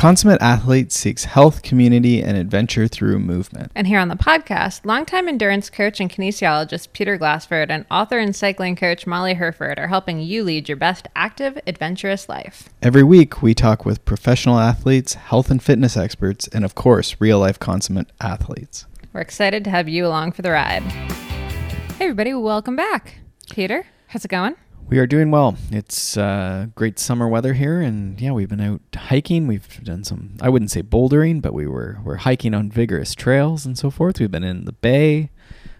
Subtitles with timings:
[0.00, 3.70] consummate athlete seeks health, community, and adventure through movement.
[3.74, 8.34] And here on the podcast, longtime endurance coach and kinesiologist Peter Glassford and author and
[8.34, 12.70] cycling coach Molly Hurford are helping you lead your best active, adventurous life.
[12.80, 17.38] Every week, we talk with professional athletes, health and fitness experts, and of course, real
[17.38, 18.86] life consummate athletes.
[19.12, 20.82] We're excited to have you along for the ride.
[20.82, 23.18] Hey, everybody, welcome back.
[23.50, 24.56] Peter, how's it going?
[24.90, 25.56] We are doing well.
[25.70, 29.46] It's uh, great summer weather here, and yeah, we've been out hiking.
[29.46, 33.64] We've done some, I wouldn't say bouldering, but we were we're hiking on vigorous trails
[33.64, 34.18] and so forth.
[34.18, 35.30] We've been in the bay.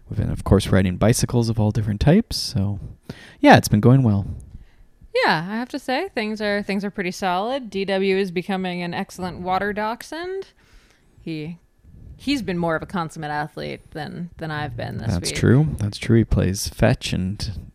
[0.09, 2.36] We've been, of course, riding bicycles of all different types.
[2.36, 2.78] So,
[3.41, 4.27] yeah, it's been going well.
[5.24, 7.69] Yeah, I have to say things are things are pretty solid.
[7.69, 10.47] DW is becoming an excellent water dachshund.
[11.20, 11.58] He
[12.16, 15.24] he's been more of a consummate athlete than than I've been this That's week.
[15.30, 15.69] That's true.
[15.78, 16.19] That's true.
[16.19, 17.72] He plays fetch and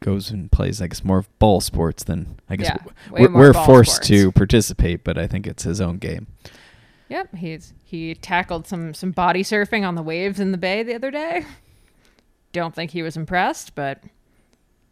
[0.00, 3.52] goes and plays, I guess, more of ball sports than I guess Yeah, we're, we're
[3.52, 4.08] forced sports.
[4.08, 6.26] to participate, but I think it's his own game.
[7.08, 10.94] Yep, he's he tackled some some body surfing on the waves in the bay the
[10.94, 11.44] other day.
[12.52, 14.02] Don't think he was impressed, but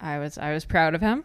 [0.01, 1.25] I was I was proud of him.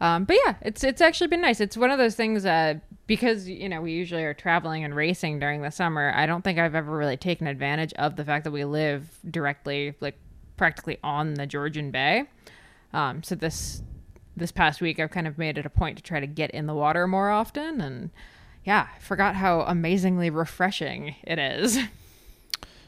[0.00, 1.60] Um, but yeah, it's it's actually been nice.
[1.60, 2.74] It's one of those things uh,
[3.06, 6.12] because you know we usually are traveling and racing during the summer.
[6.14, 9.94] I don't think I've ever really taken advantage of the fact that we live directly,
[10.00, 10.16] like
[10.56, 12.24] practically on the Georgian Bay.
[12.94, 13.82] Um, so this
[14.36, 16.66] this past week, I've kind of made it a point to try to get in
[16.66, 18.10] the water more often, and
[18.64, 21.78] yeah, I forgot how amazingly refreshing it is.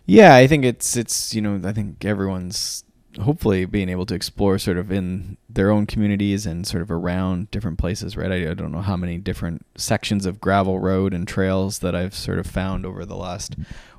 [0.09, 2.85] Yeah, I think it's it's you know I think everyone's
[3.21, 7.51] hopefully being able to explore sort of in their own communities and sort of around
[7.51, 8.31] different places, right?
[8.31, 12.15] I, I don't know how many different sections of gravel road and trails that I've
[12.15, 13.57] sort of found over the last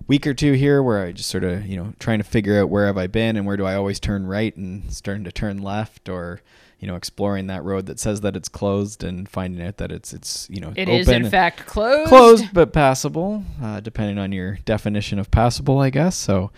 [0.07, 2.69] week or two here where I just sort of, you know, trying to figure out
[2.69, 5.61] where have I been and where do I always turn right and starting to turn
[5.61, 6.41] left or
[6.79, 10.13] you know, exploring that road that says that it's closed and finding out that it's
[10.13, 12.07] it's you know It open is in fact closed.
[12.07, 16.15] closed but passable, uh, depending on your definition of passable, I guess.
[16.15, 16.51] So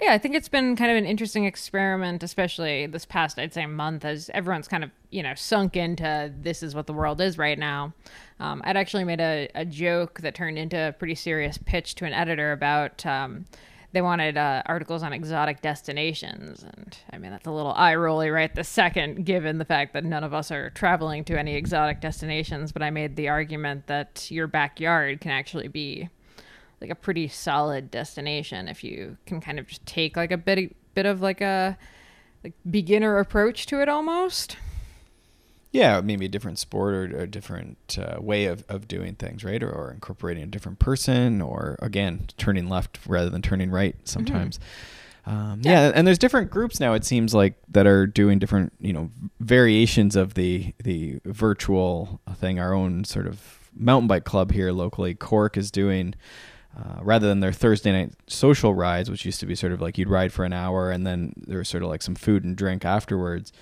[0.00, 3.64] Yeah, I think it's been kind of an interesting experiment, especially this past, I'd say,
[3.66, 7.38] month, as everyone's kind of, you know, sunk into this is what the world is
[7.38, 7.94] right now.
[8.40, 12.06] Um, I'd actually made a, a joke that turned into a pretty serious pitch to
[12.06, 13.44] an editor about um,
[13.92, 16.64] they wanted uh, articles on exotic destinations.
[16.64, 20.04] And I mean, that's a little eye rolly right the second, given the fact that
[20.04, 22.72] none of us are traveling to any exotic destinations.
[22.72, 26.08] But I made the argument that your backyard can actually be
[26.80, 30.74] like a pretty solid destination if you can kind of just take like a bit
[30.94, 31.76] bit of like a
[32.42, 34.56] like beginner approach to it almost.
[35.72, 39.62] yeah, maybe a different sport or a different uh, way of, of doing things, right?
[39.62, 44.60] Or, or incorporating a different person, or again, turning left rather than turning right sometimes.
[45.26, 45.90] Um, yeah.
[45.94, 46.92] and there's different groups now.
[46.92, 49.10] It seems like that are doing different, you know,
[49.40, 52.60] variations of the the virtual thing.
[52.60, 56.14] Our own sort of mountain bike club here locally, Cork, is doing.
[56.76, 59.96] Uh, rather than their Thursday night social rides, which used to be sort of like
[59.96, 62.56] you'd ride for an hour and then there was sort of like some food and
[62.56, 63.52] drink afterwards,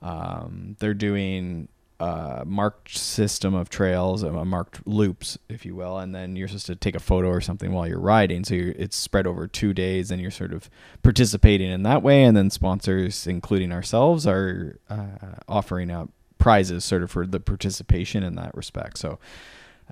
[0.00, 1.68] um, they're doing
[2.02, 6.66] a marked system of trails, a marked loops, if you will, and then you're supposed
[6.66, 8.44] to take a photo or something while you're riding.
[8.44, 10.68] So you're, it's spread over two days, and you're sort of
[11.04, 12.24] participating in that way.
[12.24, 18.24] And then sponsors, including ourselves, are uh, offering up prizes sort of for the participation
[18.24, 18.98] in that respect.
[18.98, 19.18] So.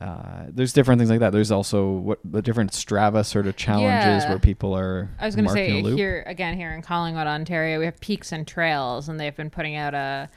[0.01, 1.31] Uh, there's different things like that.
[1.31, 4.31] There's also what the different Strava sort of challenges Yeah.
[4.31, 5.11] where people are.
[5.19, 8.47] I was going to say here again here in Collingwood, Ontario, we have Peaks and
[8.47, 10.31] Trails, and they've been putting out a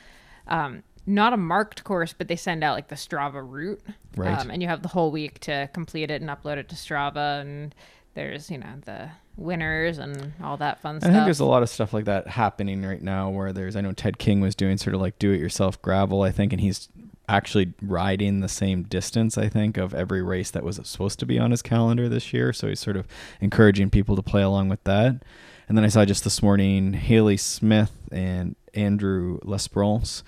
[0.48, 3.82] um, not a marked course, but they send out like the Strava route,
[4.18, 4.38] Right.
[4.38, 7.40] Um, and you have the whole week to complete it and upload it to Strava,
[7.42, 7.74] and
[8.16, 11.10] there's you know the winners and all that fun stuff.
[11.10, 13.82] I think there's a lot of stuff like that happening right now where there's I
[13.82, 16.60] know Ted King was doing sort of like do it yourself gravel, I think, and
[16.62, 16.90] he's
[17.30, 21.40] actually riding the same distance, I think, of every race that was supposed to be
[21.40, 22.54] on his calendar this year.
[22.54, 23.08] So he's sort of
[23.40, 25.24] encouraging people to play along with that.
[25.68, 30.24] And then I saw just this morning Haley Smith and Andrew L'Esperance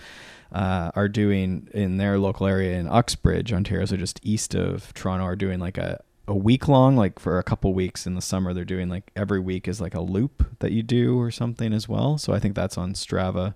[0.52, 5.26] uh, are doing in their local area in Uxbridge, Ontario, so just east of Toronto,
[5.26, 8.54] are doing like a a week long, like for a couple weeks in the summer.
[8.54, 11.88] They're doing like every week is like a loop that you do or something as
[11.88, 12.18] well.
[12.18, 13.54] So I think that's on Strava.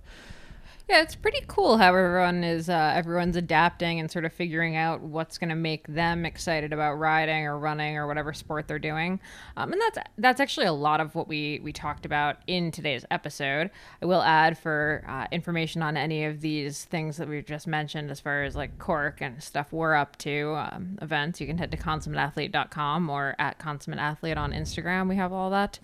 [0.89, 5.01] Yeah, it's pretty cool how everyone is uh, everyone's adapting and sort of figuring out
[5.01, 9.19] what's going to make them excited about riding or running or whatever sport they're doing.
[9.55, 13.05] Um, and that's that's actually a lot of what we we talked about in today's
[13.11, 13.69] episode.
[14.01, 18.09] I will add for uh, information on any of these things that we've just mentioned,
[18.09, 21.39] as far as like Cork and stuff we're up to um, events.
[21.39, 25.07] You can head to consummateathlete.com or at consummateathlete on Instagram.
[25.07, 25.77] We have all that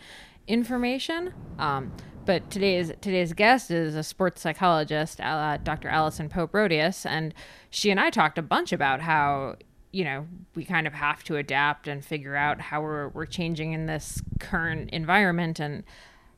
[0.47, 1.33] information.
[1.59, 1.91] Um,
[2.25, 5.89] but today's today's guest is a sports psychologist, uh, Dr.
[5.89, 7.33] Alison Pope-Rhodius, and
[7.69, 9.57] she and I talked a bunch about how
[9.95, 13.71] you know, we kind of have to adapt and figure out how we're, we're changing
[13.71, 15.85] in this current environment and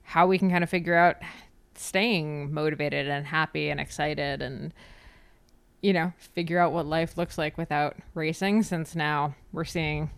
[0.04, 1.16] how we can kind of figure out
[1.74, 4.72] staying motivated and happy and excited and,
[5.82, 10.12] you know, figure out what life looks like without racing since now we're seeing,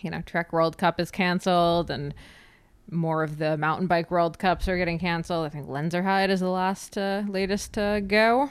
[0.00, 2.14] you know, Trek World Cup is canceled and
[2.90, 5.46] more of the mountain bike World Cups are getting canceled.
[5.46, 8.50] I think Lenzerheide is the last, uh, latest to go.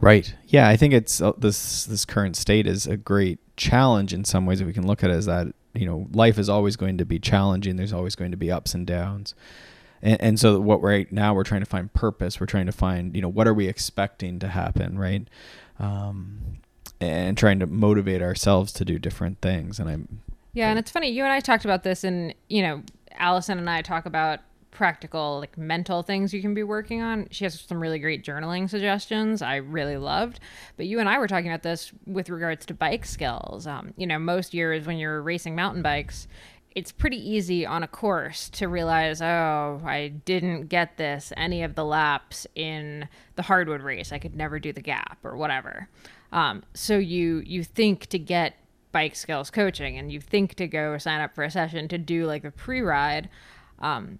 [0.00, 0.34] Right.
[0.46, 4.46] Yeah, I think it's uh, this this current state is a great challenge in some
[4.46, 4.60] ways.
[4.60, 7.04] If we can look at it as that, you know, life is always going to
[7.04, 7.76] be challenging.
[7.76, 9.34] There's always going to be ups and downs.
[10.00, 12.38] And, and so what right now we're trying to find purpose.
[12.38, 15.26] We're trying to find, you know, what are we expecting to happen, right?
[15.80, 16.58] Um,
[17.00, 19.80] and trying to motivate ourselves to do different things.
[19.80, 20.20] And I'm
[20.52, 21.08] Yeah, and it's funny.
[21.08, 22.82] You and I talked about this, and you know,
[23.18, 27.26] Alison and I talk about practical like mental things you can be working on.
[27.30, 30.40] She has some really great journaling suggestions I really loved.
[30.76, 33.66] But you and I were talking about this with regards to bike skills.
[33.66, 36.28] Um, you know, most years when you're racing mountain bikes,
[36.74, 41.74] it's pretty easy on a course to realize, oh, I didn't get this any of
[41.74, 44.12] the laps in the hardwood race.
[44.12, 45.88] I could never do the gap or whatever.
[46.30, 48.54] Um, so you you think to get
[48.92, 52.26] bike skills coaching and you think to go sign up for a session to do
[52.26, 53.28] like a pre-ride
[53.80, 54.18] um,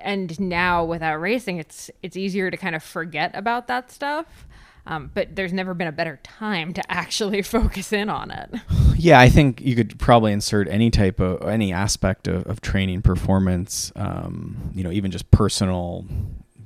[0.00, 4.46] and now without racing it's it's easier to kind of forget about that stuff
[4.86, 8.54] um, but there's never been a better time to actually focus in on it.
[8.96, 13.02] Yeah i think you could probably insert any type of any aspect of, of training
[13.02, 16.06] performance um, you know even just personal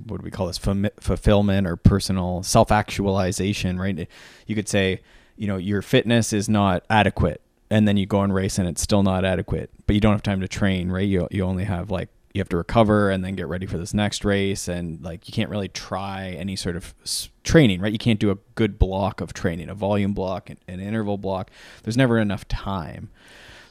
[0.06, 4.08] what do we call this fulfillment or personal self-actualization right?
[4.46, 5.00] You could say
[5.42, 8.80] you know your fitness is not adequate and then you go and race and it's
[8.80, 11.08] still not adequate but you don't have time to train right?
[11.08, 13.92] You, you only have like you have to recover and then get ready for this
[13.92, 16.94] next race and like you can't really try any sort of
[17.42, 17.92] training right?
[17.92, 21.50] You can't do a good block of training a volume block an, an interval block.
[21.82, 23.10] There's never enough time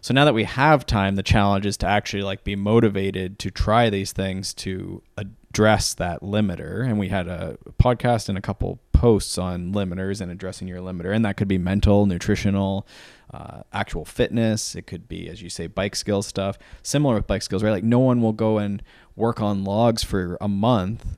[0.02, 3.50] so now that we have time the challenge is to actually like be motivated to
[3.50, 8.80] try these things to address that limiter and we had a podcast and a couple
[8.92, 12.86] posts on limiters and addressing your limiter and that could be mental nutritional
[13.34, 14.76] uh, actual fitness.
[14.76, 16.58] It could be, as you say, bike skills stuff.
[16.84, 17.72] Similar with bike skills, right?
[17.72, 18.84] Like no one will go and
[19.16, 21.18] work on logs for a month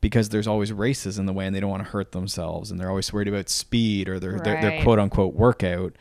[0.00, 2.80] because there's always races in the way and they don't want to hurt themselves and
[2.80, 4.44] they're always worried about speed or their, right.
[4.44, 5.94] their, their quote unquote workout.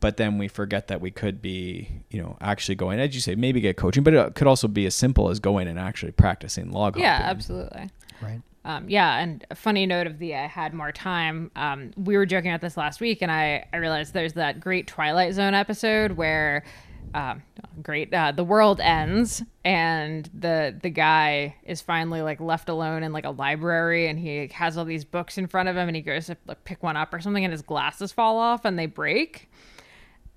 [0.00, 3.34] But then we forget that we could be, you know, actually going, as you say,
[3.34, 6.72] maybe get coaching, but it could also be as simple as going and actually practicing
[6.72, 7.24] log yeah, hopping.
[7.24, 7.90] Yeah, absolutely.
[8.22, 8.40] Right.
[8.64, 11.50] Um, yeah, and a funny note of the I had more time.
[11.56, 14.86] Um, we were joking about this last week, and I, I realized there's that great
[14.86, 16.64] Twilight Zone episode where,
[17.14, 17.42] um,
[17.82, 23.14] great, uh, the world ends, and the the guy is finally like left alone in
[23.14, 26.02] like a library, and he has all these books in front of him, and he
[26.02, 28.86] goes to like, pick one up or something, and his glasses fall off and they
[28.86, 29.49] break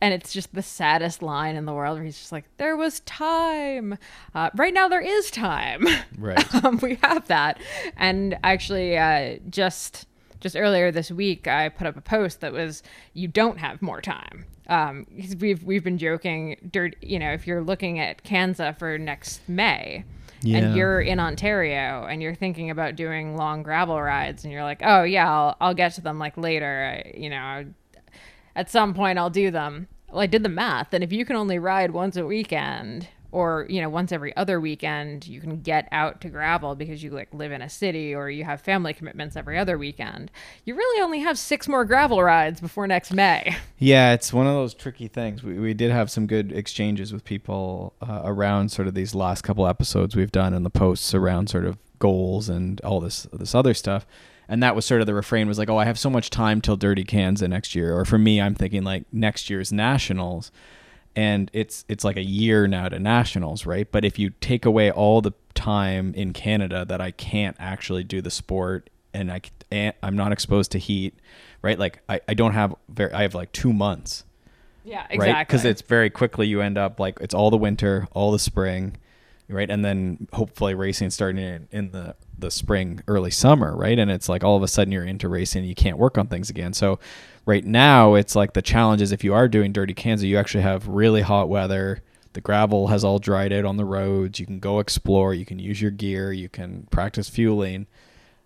[0.04, 3.00] and it's just the saddest line in the world where he's just like there was
[3.02, 3.98] time.
[4.36, 5.88] Uh, right now there is time.
[6.18, 6.44] Right.
[6.64, 7.60] Um, we have that.
[7.98, 10.08] And actually uh, just
[10.40, 12.84] just earlier this week i put up a post that was
[13.14, 14.46] you don't have more time.
[14.68, 15.08] Um,
[15.40, 20.04] we've we've been joking dirt you know if you're looking at kanza for next may
[20.42, 20.58] yeah.
[20.58, 24.82] and you're in Ontario and you're thinking about doing long gravel rides and you're like,
[24.84, 27.06] oh yeah, I'll, I'll get to them like later.
[27.06, 27.66] I, you know,
[28.56, 31.36] at some point I'll do them well, I did the math, and if you can
[31.36, 35.88] only ride once a weekend, or you know, once every other weekend, you can get
[35.92, 39.36] out to gravel because you like live in a city or you have family commitments
[39.36, 40.30] every other weekend.
[40.66, 43.56] You really only have six more gravel rides before next May.
[43.80, 45.44] Yeah, it's one of those tricky things.
[45.44, 49.42] We we did have some good exchanges with people uh, around sort of these last
[49.42, 53.54] couple episodes we've done and the posts around sort of goals and all this this
[53.54, 54.06] other stuff
[54.48, 56.62] and that was sort of the refrain was like oh i have so much time
[56.62, 57.98] till dirty kanza next year.
[57.98, 60.52] Or for me i'm thinking like next year's nationals.
[61.16, 63.90] And it's it's like a year now to nationals right?
[63.92, 68.22] But if you take away all the time in canada that i can't actually do
[68.22, 69.40] the sport and i
[69.72, 71.14] and i'm not exposed to heat
[71.62, 71.78] right?
[71.78, 74.24] Like i, I don't have very i have like two months.
[74.84, 78.08] Yeah exactly right because it's very quickly you end up like it's all the winter
[78.14, 78.98] all the spring
[79.50, 83.98] right and then hopefully racing starting in, in the the spring, early summer, right?
[83.98, 86.50] And it's like all of a sudden you're into racing, you can't work on things
[86.50, 86.74] again.
[86.74, 87.00] So
[87.46, 90.64] right now it's like the challenge is if you are doing dirty Kanza, you actually
[90.64, 92.04] have really hot weather.
[92.34, 94.40] The gravel has all dried out on the roads.
[94.40, 95.34] You can go explore.
[95.34, 96.32] You can use your gear.
[96.32, 97.88] You can practice fueling.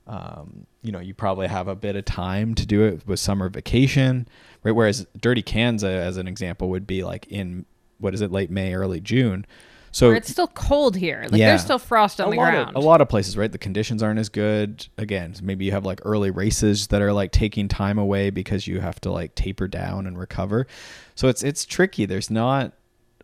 [0.05, 3.49] Um, you know, you probably have a bit of time to do it with summer
[3.49, 4.27] vacation,
[4.63, 4.71] right?
[4.71, 7.65] Whereas Dirty Kanza, as an example, would be like in
[7.99, 9.45] what is it, late May, early June.
[9.91, 11.25] So Where it's still cold here.
[11.29, 11.49] Like Yeah.
[11.49, 12.69] there's still frost on a the ground.
[12.69, 13.51] Of, a lot of places, right?
[13.51, 14.87] The conditions aren't as good.
[14.97, 18.79] Again, maybe you have like early races that are like taking time away because you
[18.79, 20.67] have to like taper down and recover.
[21.15, 22.05] So it's it's tricky.
[22.05, 22.73] There's not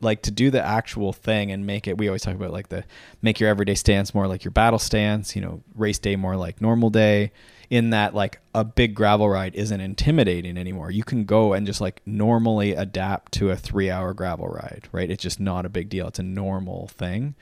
[0.01, 2.84] like to do the actual thing and make it we always talk about like the
[3.22, 6.62] make your everyday stance more like your battle stance, you know, race day more like
[6.62, 7.32] normal day
[7.74, 10.92] in that like a big gravel ride isn't intimidating anymore.
[10.92, 15.10] You can go and just like normally adapt to a 3-hour gravel ride, right?
[15.10, 16.08] It's just not a big deal.
[16.08, 17.36] It's a normal thing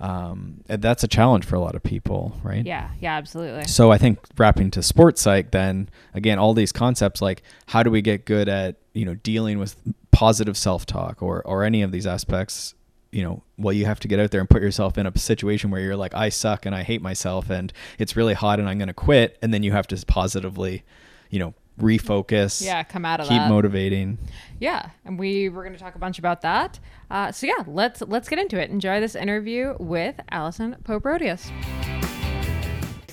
[0.00, 2.64] um, and that's a challenge for a lot of people, right?
[2.64, 3.64] yeah, yeah, absolutely.
[3.66, 7.90] So I think wrapping to sports psych, then again, all these concepts like how do
[7.90, 9.76] we get good at you know dealing with
[10.12, 12.74] positive self talk or or any of these aspects.
[13.10, 15.70] You know, well, you have to get out there and put yourself in a situation
[15.70, 18.76] where you're like, I suck and I hate myself and it's really hot and I'm
[18.78, 19.38] going to quit.
[19.40, 20.84] And then you have to positively,
[21.30, 22.62] you know, refocus.
[22.62, 23.48] Yeah, come out of keep that.
[23.48, 24.18] motivating.
[24.60, 26.78] Yeah, and we were going to talk a bunch about that.
[27.10, 28.70] Uh, so yeah, let's let's get into it.
[28.70, 31.50] Enjoy this interview with Alison Pope-Rhodius.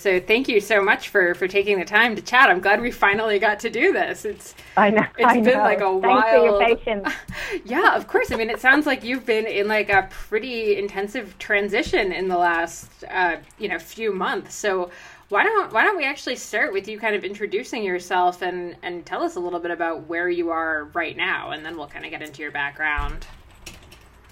[0.06, 2.52] So thank you so much for for taking the time to chat.
[2.52, 4.24] I'm glad we finally got to do this.
[4.24, 5.04] It's I know.
[5.18, 5.64] It's I been know.
[5.64, 7.12] like a Thanks for your patience.
[7.66, 8.32] yeah, of course.
[8.32, 12.38] I mean, it sounds like you've been in like a pretty intensive transition in the
[12.38, 14.54] last uh, you know few months.
[14.54, 14.92] So
[15.30, 19.08] why don't why don't we actually start with you kind of introducing yourself and and
[19.08, 22.06] tell us a little bit about where you are right now, and then we'll kind
[22.06, 23.26] of get into your background.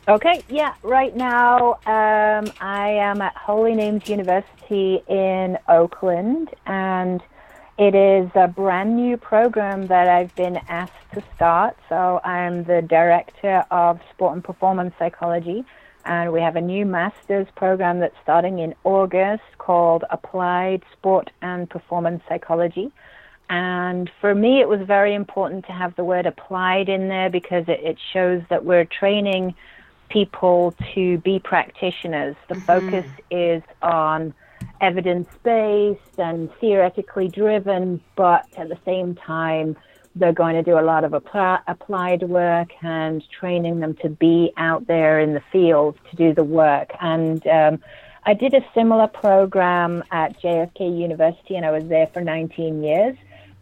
[0.06, 0.74] Okay, yeah.
[0.84, 7.22] Right now, um, I am at Holy Names University in Oakland, and
[7.78, 11.78] it is a brand new program that I've been asked to start.
[11.88, 15.64] So I'm the director of sport and performance psychology,
[16.04, 21.70] and we have a new master's program that's starting in August called Applied Sport and
[21.70, 22.92] Performance Psychology.
[23.50, 27.70] And for me, it was very important to have the word applied in there because
[27.70, 29.56] it, it shows that we're training
[30.10, 32.36] people to be practitioners.
[32.48, 34.34] The focus is on
[34.82, 39.76] evidence based and theoretically driven, but at the same time,
[40.16, 44.52] they're going to do a lot of apply, applied work and training them to be
[44.58, 46.92] out there in the field to do the work.
[47.02, 47.80] And um,
[48.26, 53.16] I did a similar program at JFK University, and I was there for 19 years.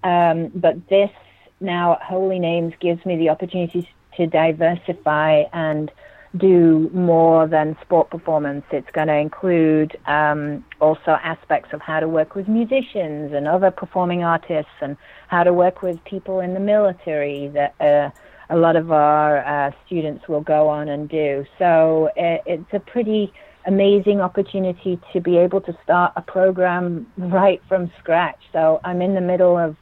[0.03, 1.11] Um, but this
[1.59, 5.91] now at Holy Names gives me the opportunity to diversify and
[6.37, 8.63] do more than sport performance.
[8.71, 13.69] It's going to include um, also aspects of how to work with musicians and other
[13.69, 14.95] performing artists and
[15.27, 18.09] how to work with people in the military that uh,
[18.49, 21.45] a lot of our uh, students will go on and do.
[21.59, 23.33] So it, it's a pretty
[23.65, 28.39] amazing opportunity to be able to start a program right from scratch.
[28.53, 29.75] So I'm in the middle of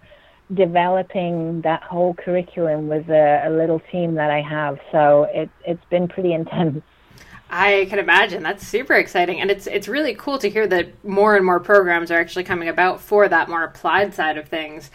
[0.54, 4.80] developing that whole curriculum with a, a little team that I have.
[4.92, 6.84] So it, it's been pretty intense.
[7.50, 11.36] I can imagine that's super exciting, and it's it's really cool to hear that more
[11.36, 14.92] and more programs are actually coming about for that more applied side of things.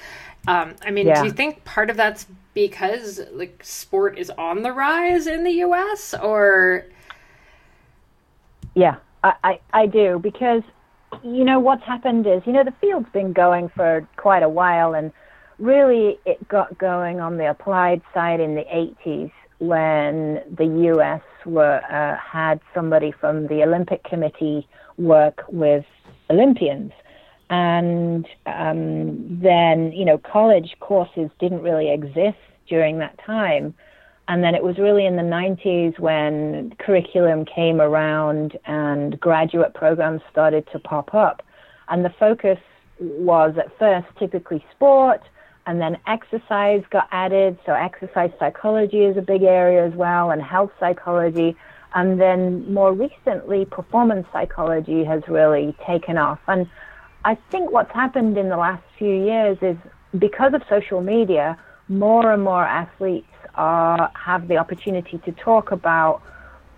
[0.47, 1.15] Um, I mean, Yeah.
[1.15, 5.51] do you think part of that's because like sport is on the rise in the
[5.53, 6.15] U.S.
[6.15, 6.87] or
[8.75, 10.63] Yeah, I, I, I do because
[11.23, 14.95] you know what's happened is you know the field's been going for quite a while
[14.95, 15.13] and
[15.65, 21.81] really it got going on the applied side in the 80s when the US were
[21.91, 24.69] uh, had somebody from the Olympic Committee
[24.99, 25.87] work with
[26.31, 26.93] Olympians
[27.51, 33.75] and um, then you know college courses didn't really exist during that time
[34.29, 40.23] and then it was really in the 90s when curriculum came around and graduate programs
[40.31, 41.43] started to pop up.
[41.89, 42.59] And the focus
[42.99, 45.21] was at first typically sport,
[45.67, 47.59] and then exercise got added.
[47.67, 51.57] So, exercise psychology is a big area as well, and health psychology.
[51.95, 56.41] And then more recently, performance psychology has really taken off.
[56.49, 56.69] And
[57.25, 59.77] I think what's happened in the last few years is
[60.19, 66.23] because of social media, more and more athletes are, have the opportunity to talk about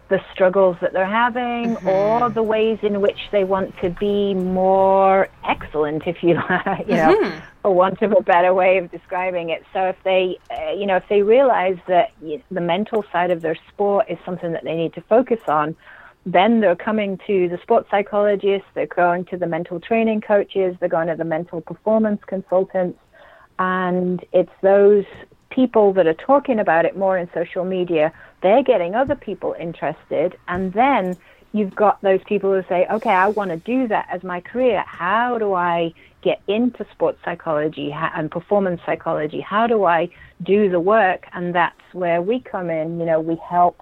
[0.09, 5.29] the struggles that they're having or the ways in which they want to be more
[5.45, 9.65] excellent, if you like, you know, for want of a better way of describing it.
[9.73, 13.57] So if they, uh, you know, if they realize that the mental side of their
[13.69, 15.75] sport is something that they need to focus on,
[16.25, 20.89] then they're coming to the sports psychologists, they're going to the mental training coaches, they're
[20.89, 22.99] going to the mental performance consultants,
[23.59, 25.05] and it's those
[25.57, 30.39] people that are talking about it more in social media, they're getting other people interested,
[30.47, 31.17] and then
[31.53, 34.85] you've got those people who say, okay, I want to do that as my career.
[34.87, 39.41] How do I get into sports psychology and performance psychology?
[39.41, 40.11] How do I
[40.43, 41.27] do the work?
[41.33, 43.01] And that's where we come in.
[43.01, 43.81] You know, we help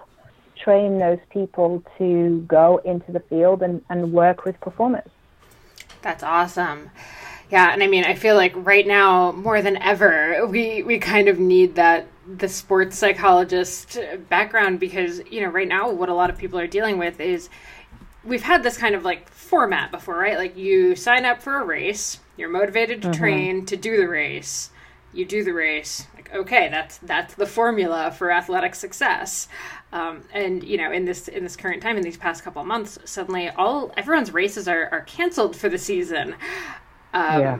[0.63, 5.09] train those people to go into the field and, and work with performers.
[6.01, 6.91] That's awesome.
[7.51, 11.27] Yeah, and I mean, I feel like right now more than ever, we we kind
[11.27, 13.99] of need that the sports psychologist
[14.29, 17.49] background because you know right now what a lot of people are dealing with is
[18.23, 20.37] we've had this kind of like format before, right?
[20.37, 23.19] Like you sign up for a race, you're motivated to mm-hmm.
[23.19, 24.71] train to do the race,
[25.13, 26.07] you do the race.
[26.15, 29.47] Like okay, that's that's the formula for athletic success.
[29.93, 32.67] Um, and you know, in this in this current time, in these past couple of
[32.67, 36.35] months, suddenly all everyone's races are are canceled for the season.
[37.15, 37.59] Um, yeah.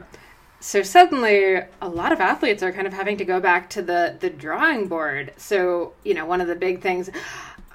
[0.60, 4.18] So suddenly, a lot of athletes are kind of having to go back to the
[4.20, 5.34] the drawing board.
[5.38, 7.10] So you know, one of the big things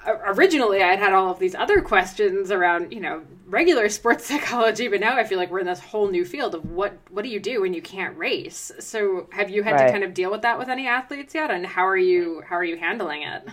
[0.07, 4.87] originally I had had all of these other questions around, you know, regular sports psychology,
[4.87, 7.29] but now I feel like we're in this whole new field of what what do
[7.29, 8.71] you do when you can't race?
[8.79, 9.87] So have you had right.
[9.87, 12.55] to kind of deal with that with any athletes yet and how are you how
[12.55, 13.43] are you handling it?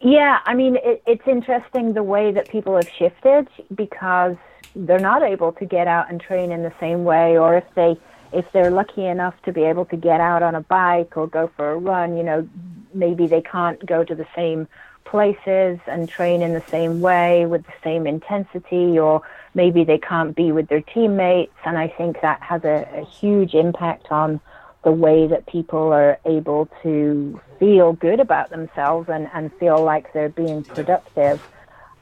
[0.00, 4.36] Yeah, I mean it, it's interesting the way that people have shifted because
[4.76, 7.96] they're not able to get out and train in the same way or if they
[8.32, 11.50] if they're lucky enough to be able to get out on a bike or go
[11.56, 12.46] for a run, you know,
[12.92, 14.68] maybe they can't go to the same
[15.04, 19.22] places and train in the same way with the same intensity, or
[19.54, 21.54] maybe they can't be with their teammates.
[21.64, 24.40] And I think that has a, a huge impact on
[24.84, 30.12] the way that people are able to feel good about themselves and, and feel like
[30.12, 31.40] they're being productive.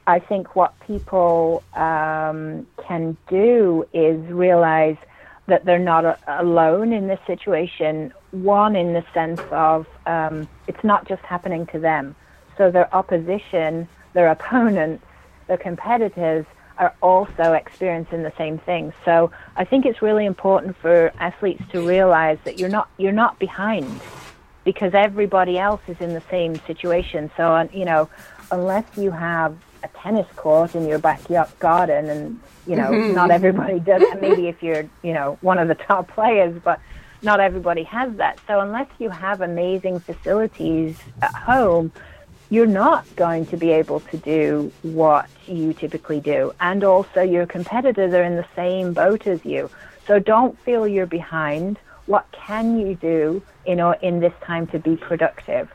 [0.07, 4.97] I think what people um, can do is realize
[5.47, 8.13] that they're not a- alone in this situation.
[8.31, 12.15] One, in the sense of um, it's not just happening to them.
[12.57, 15.03] So their opposition, their opponents,
[15.47, 16.45] their competitors
[16.77, 18.93] are also experiencing the same thing.
[19.05, 23.39] So I think it's really important for athletes to realize that you're not you're not
[23.39, 24.01] behind
[24.65, 27.31] because everybody else is in the same situation.
[27.37, 28.09] So you know,
[28.51, 33.13] unless you have a tennis court in your backyard garden and you know, mm-hmm.
[33.13, 36.79] not everybody does maybe if you're, you know, one of the top players, but
[37.21, 38.39] not everybody has that.
[38.47, 41.91] So unless you have amazing facilities at home,
[42.49, 46.53] you're not going to be able to do what you typically do.
[46.59, 49.69] And also, your competitors are in the same boat as you.
[50.05, 51.79] So don't feel you're behind.
[52.05, 55.73] What can you do in or in this time to be productive?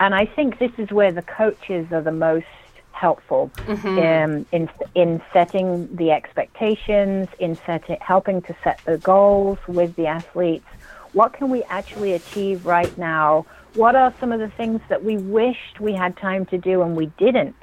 [0.00, 2.46] And I think this is where the coaches are the most
[2.96, 3.98] helpful mm-hmm.
[3.98, 10.06] um, in in setting the expectations, in setting, helping to set the goals with the
[10.06, 10.66] athletes.
[11.12, 15.18] What can we actually achieve right now what are some of the things that we
[15.18, 17.62] wished we had time to do and we didn't?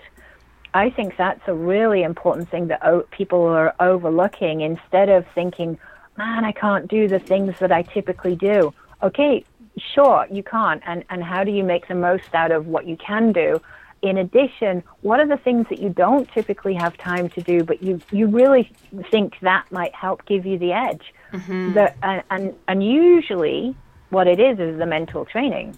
[0.75, 5.79] I think that's a really important thing that people are overlooking instead of thinking,
[6.15, 8.73] man, I can't do the things that I typically do.
[9.01, 9.43] Okay,
[9.77, 10.83] sure, you can't.
[10.85, 13.59] And, and how do you make the most out of what you can do?
[14.03, 17.81] In addition, what are the things that you don't typically have time to do, but
[17.81, 18.71] you, you really
[19.09, 21.13] think that might help give you the edge?
[21.31, 21.73] Mm-hmm.
[21.73, 23.75] The, and, and, and usually,
[24.09, 25.77] what it is is the mental training.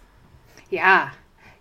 [0.71, 1.11] Yeah.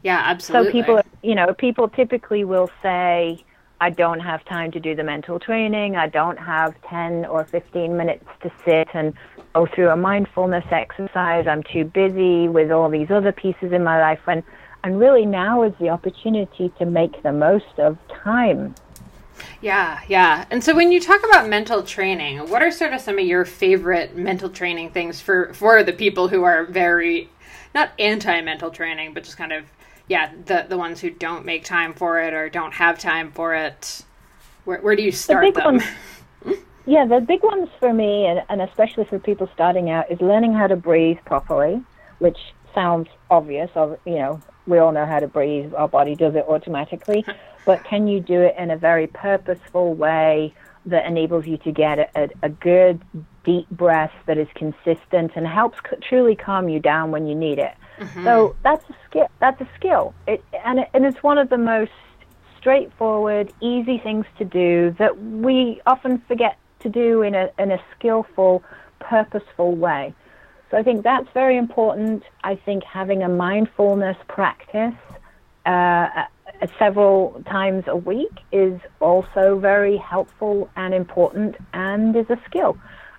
[0.02, 0.68] Yeah, absolutely.
[0.68, 3.44] So people, you know, people typically will say,
[3.80, 5.96] I don't have time to do the mental training.
[5.96, 9.12] I don't have 10 or 15 minutes to sit and
[9.54, 11.46] go through a mindfulness exercise.
[11.46, 14.20] I'm too busy with all these other pieces in my life.
[14.26, 14.42] And,
[14.84, 18.74] and really now is the opportunity to make the most of time.
[19.60, 20.44] Yeah, yeah.
[20.50, 23.44] And so when you talk about mental training, what are sort of some of your
[23.44, 27.30] favorite mental training things for, for the people who are very
[27.74, 29.64] not anti mental training, but just kind of
[30.06, 33.54] yeah, the the ones who don't make time for it or don't have time for
[33.54, 34.04] it.
[34.64, 35.80] Where where do you start the them?
[36.44, 40.20] Ones, yeah, the big ones for me, and, and especially for people starting out, is
[40.20, 41.82] learning how to breathe properly,
[42.18, 42.38] which
[42.74, 43.70] sounds obvious.
[43.74, 47.24] You know, we all know how to breathe; our body does it automatically.
[47.66, 50.54] but can you do it in a very purposeful way
[50.86, 53.00] that enables you to get a, a good
[53.44, 57.58] deep breath that is consistent and helps c- truly calm you down when you need
[57.58, 57.74] it.
[57.98, 58.24] Mm-hmm.
[58.24, 59.28] So that's a skill.
[59.40, 61.92] That's a skill, it, and it, and it's one of the most
[62.58, 67.78] straightforward, easy things to do that we often forget to do in a in a
[67.96, 68.62] skillful,
[69.00, 70.14] purposeful way.
[70.74, 72.24] So I think that's very important.
[72.42, 74.92] I think having a mindfulness practice
[75.64, 76.08] uh,
[76.80, 82.76] several times a week is also very helpful and important and is a skill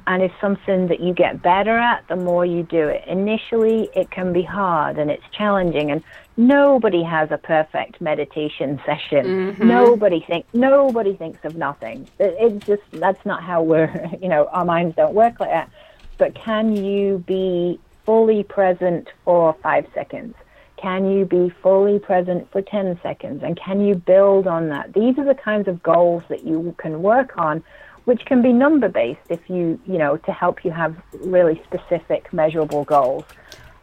[0.08, 3.04] and it's something that you get better at the more you do it.
[3.08, 6.04] Initially, it can be hard and it's challenging, and
[6.38, 9.26] nobody has a perfect meditation session.
[9.26, 9.68] Mm-hmm.
[9.68, 12.08] Nobody think nobody thinks of nothing.
[12.20, 15.72] It, it just that's not how we're you know our minds don't work like that.
[16.18, 20.36] But can you be fully present for five seconds?
[20.78, 23.44] Can you be fully present for 10 seconds?
[23.44, 24.94] And can you build on that?
[24.94, 27.64] These are the kinds of goals that you can work on,
[28.04, 32.32] which can be number based if you, you know, to help you have really specific,
[32.32, 33.24] measurable goals.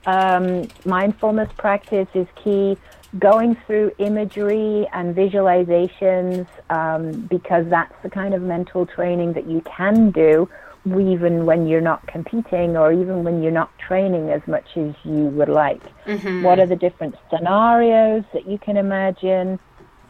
[0.06, 2.76] Um, mindfulness practice is key.
[3.18, 9.60] Going through imagery and visualizations, um, because that's the kind of mental training that you
[9.62, 10.48] can do
[10.86, 15.24] even when you're not competing or even when you're not training as much as you
[15.36, 15.82] would like.
[16.06, 16.42] Mm-hmm.
[16.42, 19.58] What are the different scenarios that you can imagine?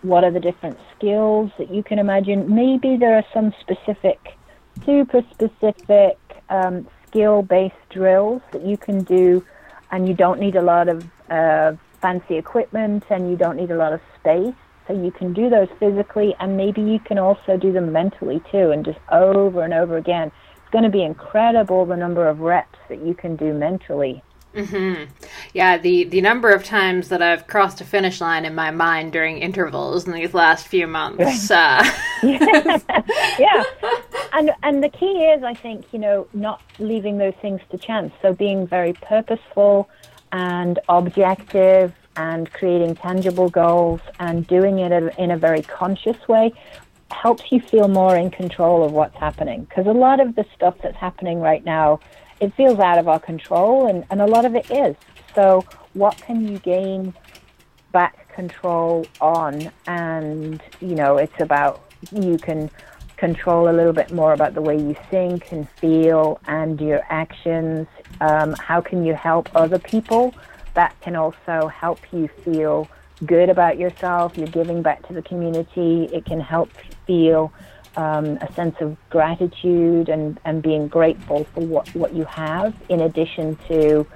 [0.01, 2.55] What are the different skills that you can imagine?
[2.55, 4.19] Maybe there are some specific,
[4.85, 9.45] super specific um, skill based drills that you can do,
[9.91, 13.77] and you don't need a lot of uh, fancy equipment and you don't need a
[13.77, 14.55] lot of space.
[14.89, 18.71] So you can do those physically, and maybe you can also do them mentally too,
[18.73, 20.33] and just over and over again
[20.73, 24.23] going to be incredible the number of reps that you can do mentally.
[24.55, 25.11] Mm-hmm.
[25.55, 29.13] Yeah, the the number of times that I've crossed a finish line in my mind
[29.13, 31.51] during intervals in these last few months.
[31.51, 31.83] Uh...
[32.23, 32.79] yeah.
[33.39, 33.65] yeah,
[34.35, 38.13] and and the key is, I think, you know, not leaving those things to chance.
[38.21, 39.89] So being very purposeful
[40.33, 46.53] and objective and creating tangible goals and doing it in a very conscious way
[47.13, 49.65] helps you feel more in control of what's happening.
[49.65, 52.01] Because a lot of the stuff that's happening right now,
[52.41, 54.97] it feels out of our control, and, and a lot of it is.
[55.35, 57.15] So, what can you gain
[57.93, 59.71] back control on?
[59.87, 62.71] And, you know, it's about you can
[63.17, 67.87] control a little bit more about the way you think and feel and your actions.
[68.21, 70.35] Um, how can you help other people?
[70.75, 72.89] That can also help you feel
[73.27, 74.37] good about yourself.
[74.37, 76.09] You're giving back to the community.
[76.13, 76.71] It can help
[77.07, 77.53] feel
[77.97, 83.01] um, a sense of gratitude and, and being grateful for what, what you have, in
[83.01, 84.07] addition to,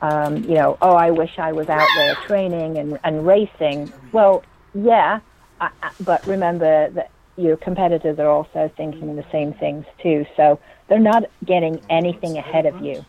[0.00, 3.92] um, you know, oh, I wish I was out there training and, and racing.
[4.12, 4.42] Well,
[4.74, 5.20] yeah,
[5.60, 10.24] I, I, but remember that your competitors are also thinking the same things too.
[10.36, 13.04] So they're not getting anything ahead of you.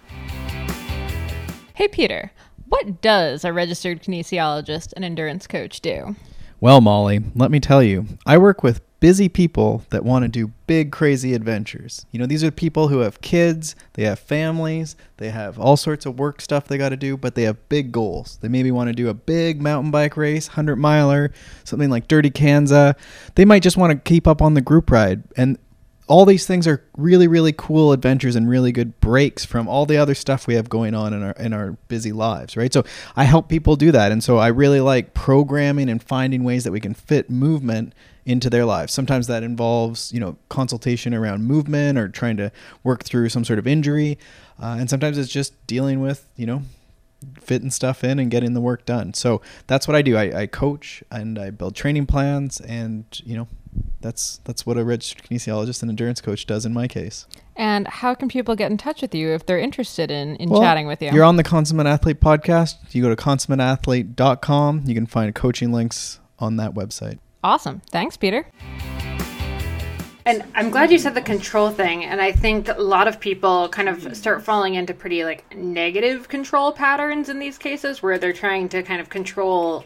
[1.73, 2.31] Hey, Peter,
[2.69, 6.15] what does a registered kinesiologist and endurance coach do?
[6.59, 10.51] Well, Molly, let me tell you, I work with busy people that want to do
[10.65, 12.05] big, crazy adventures.
[12.11, 16.05] You know, these are people who have kids, they have families, they have all sorts
[16.05, 18.39] of work stuff they got to do, but they have big goals.
[18.41, 21.31] They maybe want to do a big mountain bike race, 100 miler,
[21.63, 22.95] something like Dirty Kanza.
[23.35, 25.23] They might just want to keep up on the group ride.
[25.37, 25.59] And
[26.07, 29.97] all these things are really really cool adventures and really good breaks from all the
[29.97, 32.73] other stuff we have going on in our in our busy lives right?
[32.73, 32.83] So
[33.15, 34.11] i help people do that.
[34.11, 37.93] And so i really like programming and finding ways that we can fit movement
[38.25, 38.93] into their lives.
[38.93, 42.51] Sometimes that involves you know consultation around movement or trying to
[42.83, 44.17] work through some sort of injury.
[44.61, 46.61] Uh, and sometimes it's just dealing with you know
[47.41, 49.13] fitting stuff in and getting the work done.
[49.13, 50.17] So that's what i do.
[50.17, 53.47] I, I coach and i build training plans and you know
[54.01, 57.25] that's that's what a registered kinesiologist and endurance coach does in my case.
[57.55, 60.61] And how can people get in touch with you if they're interested in, in well,
[60.61, 61.11] chatting with you?
[61.11, 62.75] You're on the Consummate Athlete podcast.
[62.93, 64.83] You go to consummateathlete.com.
[64.85, 67.19] You can find coaching links on that website.
[67.43, 67.81] Awesome.
[67.89, 68.47] Thanks, Peter.
[70.25, 72.03] And I'm glad you said the control thing.
[72.03, 76.27] And I think a lot of people kind of start falling into pretty like negative
[76.27, 79.85] control patterns in these cases where they're trying to kind of control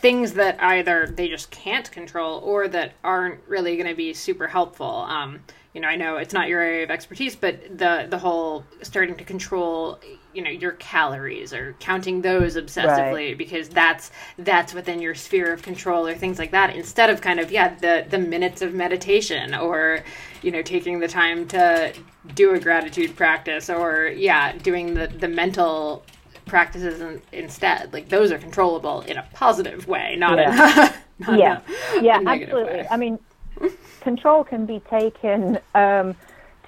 [0.00, 4.48] things that either they just can't control or that aren't really going to be super
[4.48, 4.86] helpful.
[4.86, 5.40] Um,
[5.74, 9.14] you know, I know it's not your area of expertise, but the the whole starting
[9.16, 10.00] to control,
[10.34, 13.38] you know, your calories or counting those obsessively right.
[13.38, 16.74] because that's that's within your sphere of control or things like that.
[16.74, 20.02] Instead of kind of yeah, the the minutes of meditation or
[20.42, 21.92] you know taking the time to
[22.34, 26.04] do a gratitude practice or yeah, doing the the mental
[26.50, 27.92] practices in, instead.
[27.92, 30.50] Like those are controllable in a positive way, not yeah.
[30.50, 31.60] in a, not yeah,
[31.96, 32.72] a, yeah, a absolutely.
[32.72, 32.88] Way.
[32.90, 33.18] I mean,
[34.00, 36.14] control can be taken um,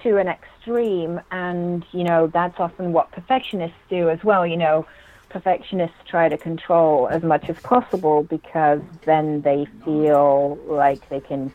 [0.01, 4.47] to an extreme, and you know that's often what perfectionists do as well.
[4.47, 4.87] You know,
[5.33, 11.51] perfectionists try to control as much as possible because then they feel like they can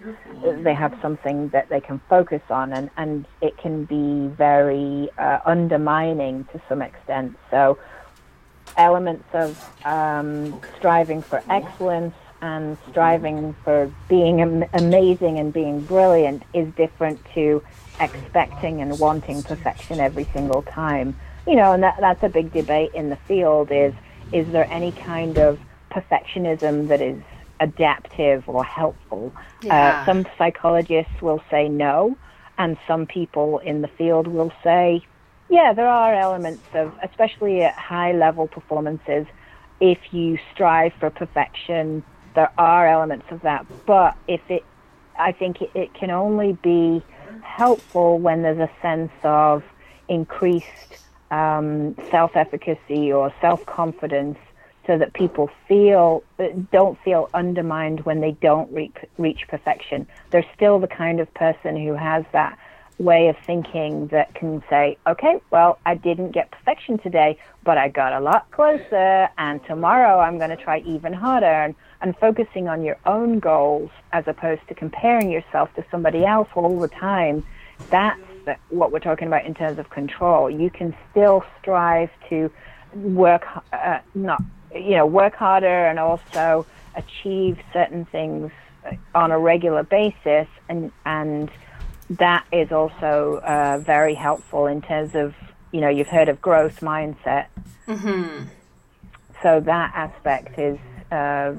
[0.65, 5.39] they have something that they can focus on and and it can be very uh,
[5.47, 7.79] undermining to some extent so
[8.77, 16.43] elements of um, striving for excellence and striving for being am- amazing and being brilliant
[16.55, 17.63] is different to
[18.01, 21.17] expecting and wanting perfection every single time.
[21.47, 23.95] You know, and that, that's a big debate in the field is
[24.33, 25.59] is there any kind of
[25.91, 27.23] perfectionism that is
[27.61, 29.33] adaptive or helpful?
[29.37, 30.03] Uh, yeah.
[30.03, 32.19] Uh, some psychologists will say no,
[32.59, 35.03] and some people in the field will say
[35.49, 39.27] yeah, there are elements of, especially at high level performances,
[39.81, 43.67] if you strive for perfection, there are elements of that.
[43.87, 44.67] But if it,
[45.19, 47.05] I think it, it can only be
[47.43, 49.63] helpful when there's a sense of
[50.09, 50.65] increased
[51.31, 54.39] um, self efficacy or self confidence
[54.87, 56.25] so that people feel
[56.73, 60.07] don't feel undermined when they don't reach, reach perfection.
[60.33, 62.59] They're still the kind of person who has that
[62.99, 67.89] way of thinking that can say, okay, well, I didn't get perfection today, but I
[67.89, 71.47] got a lot closer, and tomorrow I'm going to try even harder.
[71.47, 76.49] And, and focusing on your own goals as opposed to comparing yourself to somebody else
[76.55, 77.45] all the time,
[77.91, 78.21] that's
[78.71, 80.51] what we're talking about in terms of control.
[80.51, 82.51] You can still strive to
[82.95, 84.43] work, uh, not
[84.75, 88.51] you know, work harder and also achieve certain things
[89.15, 91.51] on a regular basis, and and
[92.11, 95.35] that is also uh, very helpful in terms of
[95.73, 97.47] you know you've heard of growth mindset.
[97.87, 98.47] Mm-hmm.
[99.43, 100.79] So that aspect is
[101.13, 101.55] uh,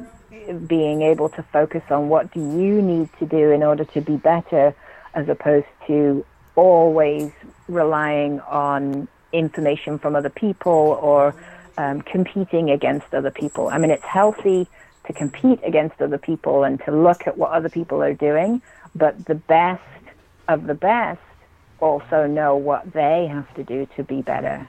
[0.67, 4.17] being able to focus on what do you need to do in order to be
[4.17, 4.75] better,
[5.13, 7.31] as opposed to always
[7.67, 11.33] relying on information from other people or
[11.77, 13.69] um, competing against other people.
[13.69, 14.67] I mean, it's healthy
[15.05, 18.62] to compete against other people and to look at what other people are doing,
[18.95, 19.81] but the best
[20.49, 21.21] of the best
[21.79, 24.67] also know what they have to do to be better.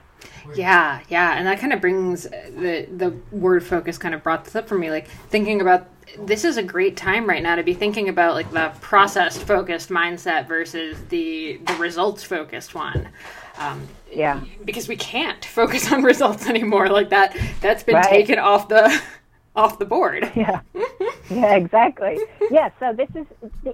[0.54, 4.54] Yeah, yeah, and that kind of brings the the word focus kind of brought this
[4.54, 5.88] up for me like thinking about
[6.18, 9.90] this is a great time right now to be thinking about like the process focused
[9.90, 13.08] mindset versus the the results focused one.
[13.58, 14.40] Um, yeah.
[14.64, 17.36] Because we can't focus on results anymore like that.
[17.60, 18.08] That's been right.
[18.08, 19.00] taken off the
[19.56, 20.30] off the board.
[20.34, 20.60] Yeah.
[21.30, 22.18] yeah, exactly.
[22.50, 23.26] Yeah, so this is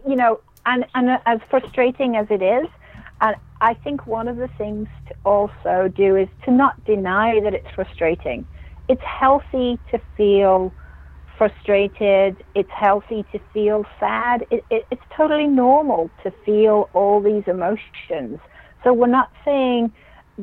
[0.07, 2.69] you know, and and as frustrating as it is,
[3.21, 7.55] and I think one of the things to also do is to not deny that
[7.55, 8.47] it's frustrating.
[8.89, 10.75] It's healthy to feel
[11.39, 12.45] frustrated.
[12.55, 14.47] It's healthy to feel sad.
[14.51, 18.39] It, it, it's totally normal to feel all these emotions.
[18.85, 19.93] So we're not saying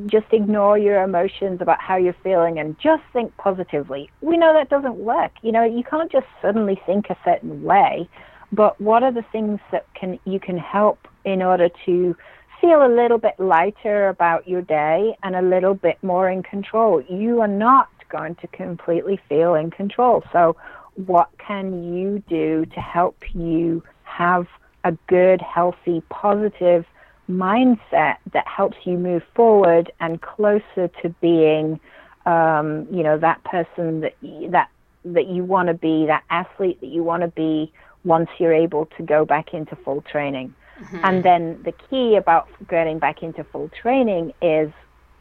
[0.06, 4.10] just ignore your emotions about how you're feeling and just think positively.
[4.20, 5.32] We know that doesn't work.
[5.42, 8.08] You know, you can't just suddenly think a certain way.
[8.54, 12.16] But what are the things that can you can help in order to
[12.60, 17.02] feel a little bit lighter about your day and a little bit more in control?
[17.08, 20.22] You are not going to completely feel in control.
[20.32, 20.56] So
[20.94, 24.46] what can you do to help you have
[24.84, 26.84] a good, healthy, positive
[27.28, 31.80] mindset that helps you move forward and closer to being,
[32.24, 34.14] um, you know, that person that
[34.50, 34.68] that
[35.06, 37.72] that you want to be, that athlete that you want to be
[38.04, 40.54] once you're able to go back into full training.
[40.80, 41.00] Mm-hmm.
[41.04, 44.70] And then the key about getting back into full training is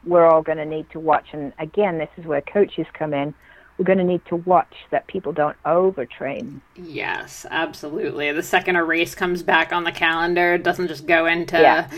[0.06, 1.28] we're all going to need to watch.
[1.32, 3.34] And again, this is where coaches come in
[3.78, 6.62] we're going to need to watch that people don't overtrain.
[6.76, 8.32] Yes, absolutely.
[8.32, 11.90] The second a race comes back on the calendar, it doesn't just go into yeah.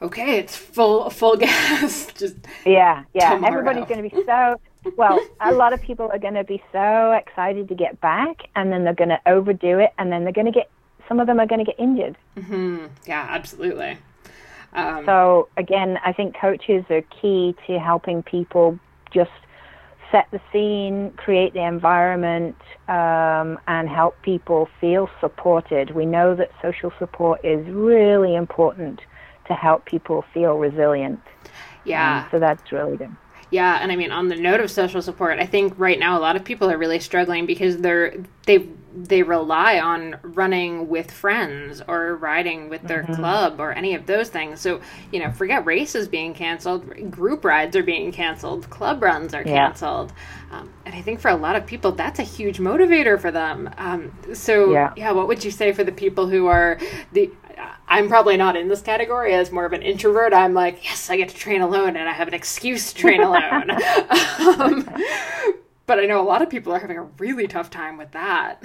[0.00, 2.08] okay, it's full full gas.
[2.14, 3.34] just yeah, yeah.
[3.34, 3.52] Tomorrow.
[3.52, 4.60] Everybody's going to be so
[4.96, 5.20] well.
[5.40, 8.84] a lot of people are going to be so excited to get back, and then
[8.84, 10.70] they're going to overdo it, and then they're going to get
[11.08, 12.16] some of them are going to get injured.
[12.36, 12.86] Mm-hmm.
[13.06, 13.98] Yeah, absolutely.
[14.72, 18.78] Um, so again, I think coaches are key to helping people
[19.12, 19.30] just
[20.10, 22.56] set the scene, create the environment,
[22.88, 25.90] um, and help people feel supported.
[25.90, 29.00] We know that social support is really important
[29.46, 31.20] to help people feel resilient.
[31.84, 32.24] Yeah.
[32.24, 33.14] Um, so that's really good.
[33.52, 36.20] Yeah, and I mean on the note of social support, I think right now a
[36.20, 38.14] lot of people are really struggling because they're
[38.46, 43.14] they they rely on running with friends or riding with their mm-hmm.
[43.14, 44.60] club or any of those things.
[44.60, 49.44] So, you know, forget races being canceled, group rides are being canceled, club runs are
[49.44, 50.12] canceled.
[50.50, 50.58] Yeah.
[50.58, 53.70] Um, and I think for a lot of people, that's a huge motivator for them.
[53.78, 54.92] Um, so, yeah.
[54.96, 56.78] yeah, what would you say for the people who are
[57.12, 57.30] the
[57.88, 60.32] I'm probably not in this category as more of an introvert.
[60.32, 63.22] I'm like, yes, I get to train alone and I have an excuse to train
[63.22, 63.70] alone.
[64.58, 64.88] um,
[65.86, 68.62] but I know a lot of people are having a really tough time with that.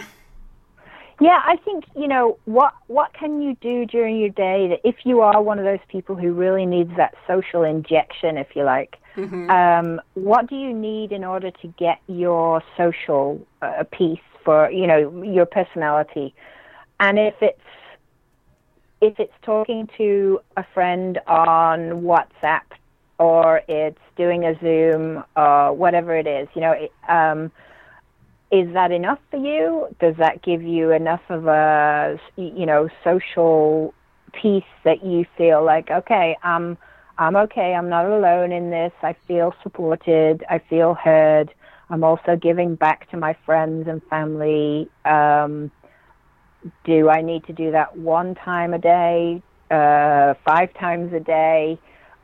[1.20, 4.98] Yeah, I think you know what what can you do during your day that if
[5.04, 8.98] you are one of those people who really needs that social injection, if you like,
[9.16, 9.50] mm-hmm.
[9.50, 14.86] um, what do you need in order to get your social uh, piece for you
[14.86, 16.36] know your personality?
[17.00, 17.60] And if it's
[19.02, 22.62] if it's talking to a friend on WhatsApp
[23.20, 27.52] or it's doing a Zoom or whatever it is, you know, it, um,
[28.52, 29.88] is that enough for you?
[30.00, 33.94] Does that give you enough of a, you know, social
[34.34, 36.78] piece that you feel like, okay, um,
[37.18, 37.74] I'm okay.
[37.74, 38.94] I'm not alone in this.
[39.02, 40.44] I feel supported.
[40.50, 41.54] I feel heard.
[41.90, 44.90] I'm also giving back to my friends and family.
[45.06, 45.72] Um,
[46.84, 51.80] do I need to do that one time a day, uh, five times a day?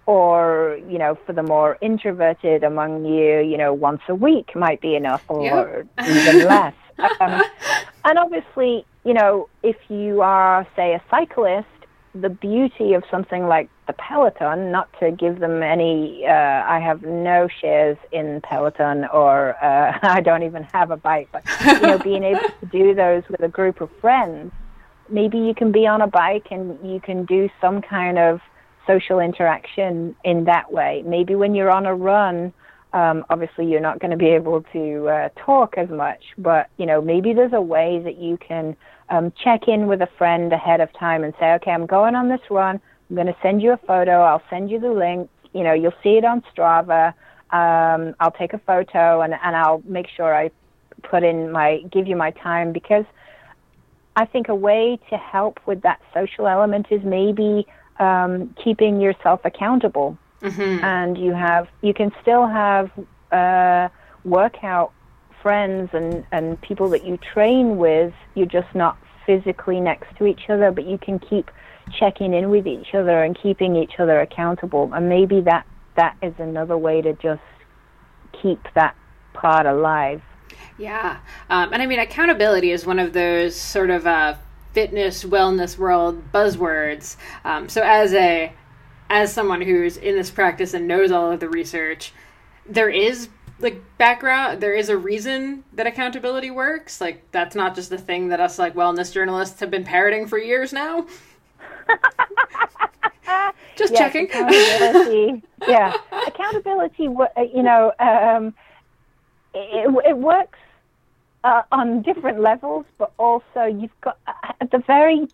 [0.06, 4.82] Or, you know, for the more introverted among you, you know, once a week might
[4.82, 6.10] be enough or yep.
[6.10, 6.76] even less.
[7.22, 7.42] Um,
[8.04, 11.68] and obviously, you know, if you are, say, a cyclist,
[12.16, 17.02] the beauty of something like the Peloton, not to give them any, uh, I have
[17.02, 21.98] no shares in Peloton or uh, I don't even have a bike, but, you know,
[21.98, 24.52] being able to do those with a group of friends,
[25.10, 28.42] maybe you can be on a bike and you can do some kind of
[28.86, 31.04] social interaction in that way.
[31.06, 32.54] Maybe when you're on a run,
[32.94, 36.86] um, obviously you're not going to be able to uh, talk as much, but, you
[36.86, 38.76] know, maybe there's a way that you can–
[39.10, 42.30] um, check in with a friend ahead of time and say, okay, I'm going on
[42.30, 42.80] this run.
[43.10, 44.22] I'm going to send you a photo.
[44.22, 45.30] I'll send you the link.
[45.54, 47.14] You know, you'll see it on Strava.
[47.52, 50.50] Um, I'll take a photo and, and I'll make sure I
[51.04, 53.06] put in my, give you my time because
[54.16, 57.68] I think a way to help with that social element is maybe
[58.00, 60.18] um, keeping yourself accountable.
[60.42, 60.84] Mm-hmm.
[60.84, 62.92] And you have, you can still have
[63.32, 63.90] uh,
[64.26, 64.92] workout
[65.44, 70.50] friends and, and people that you train with, you're just not physically next to each
[70.50, 71.52] other, but you can keep
[72.00, 74.90] checking in with each other and keeping each other accountable.
[74.94, 77.42] And maybe that that is another way to just
[78.42, 78.96] keep that
[79.34, 80.22] part alive.
[80.78, 84.36] Yeah, um, and I mean accountability is one of those sort of uh,
[84.74, 87.18] fitness wellness world buzzwords.
[87.46, 88.52] Um, so as a
[89.10, 92.14] as someone who's in this practice and knows all of the research,
[92.66, 97.00] there is like background there is a reason that accountability works.
[97.00, 100.38] Like that's not just a thing that us like wellness journalists have been parroting for
[100.38, 101.08] years now.
[103.76, 104.26] Just yes, checking.
[104.26, 105.44] accountability.
[105.68, 105.94] Yeah
[106.28, 108.54] accountability uh, you know um,
[109.54, 110.60] it, it works
[111.44, 115.28] uh, on different levels but also you've got uh, at the very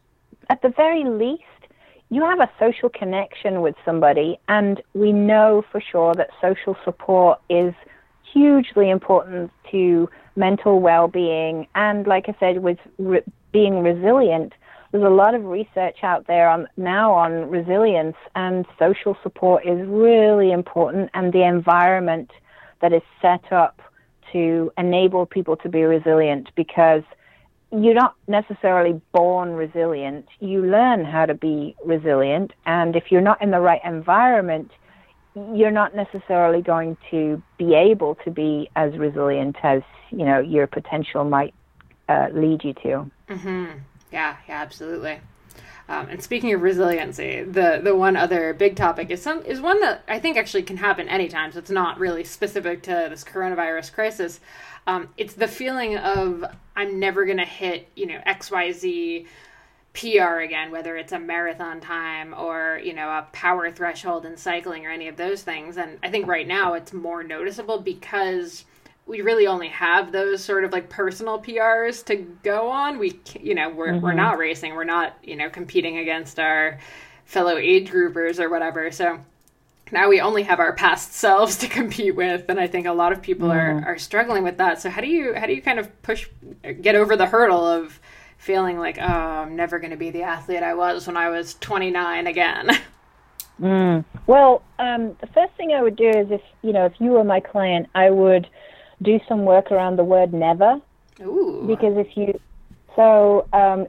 [0.50, 1.44] at the very least
[2.10, 7.40] you have a social connection with somebody and we know for sure that social support
[7.50, 7.74] is
[8.34, 11.68] hugely important to mental well-being.
[11.76, 14.54] And like i said with re- being resilient
[14.92, 19.80] there's a lot of research out there on now on resilience and social support is
[19.88, 22.32] really important and the environment
[22.82, 23.82] that is set up
[24.32, 27.04] to enable people to be resilient because
[27.72, 30.26] you're not necessarily born resilient.
[30.40, 34.72] You learn how to be resilient and if you're not in the right environment
[35.54, 40.68] you're not necessarily going to be able to be as resilient as you know your
[40.68, 41.54] potential might
[42.08, 43.12] uh, lead you to.
[43.30, 43.66] Mm-hmm.
[44.12, 45.20] Yeah, yeah, absolutely.
[45.88, 49.82] Um, and speaking of resiliency, the the one other big topic is some is one
[49.82, 51.52] that I think actually can happen anytime.
[51.52, 54.40] So it's not really specific to this coronavirus crisis.
[54.86, 59.26] Um, it's the feeling of I'm never going to hit you know X Y Z
[59.94, 64.86] PR again, whether it's a marathon time or, you know, a power threshold in cycling
[64.86, 65.78] or any of those things.
[65.78, 68.66] And I think right now it's more noticeable because
[69.08, 73.00] we really only have those sort of like personal PRs to go on.
[73.00, 74.06] We, you know, we're, mm-hmm.
[74.06, 74.76] we're not racing.
[74.76, 76.80] We're not, you know, competing against our
[77.26, 78.92] fellow age groupers or whatever.
[78.92, 79.20] So
[79.92, 82.46] now we only have our past selves to compete with.
[82.48, 83.86] And I think a lot of people mm-hmm.
[83.86, 84.80] are, are struggling with that.
[84.80, 86.28] So how do you, how do you kind of push,
[86.82, 88.00] get over the hurdle of,
[88.40, 91.56] feeling like, oh, I'm never going to be the athlete I was when I was
[91.56, 92.72] 29 again?
[93.62, 94.06] Mm.
[94.26, 97.26] Well, um, the first thing I would do is if you know if you were
[97.26, 98.48] my client, I would
[99.02, 100.80] do some work around the word never.
[101.22, 101.66] Ooh.
[101.68, 102.40] Because if you
[102.96, 103.88] so um,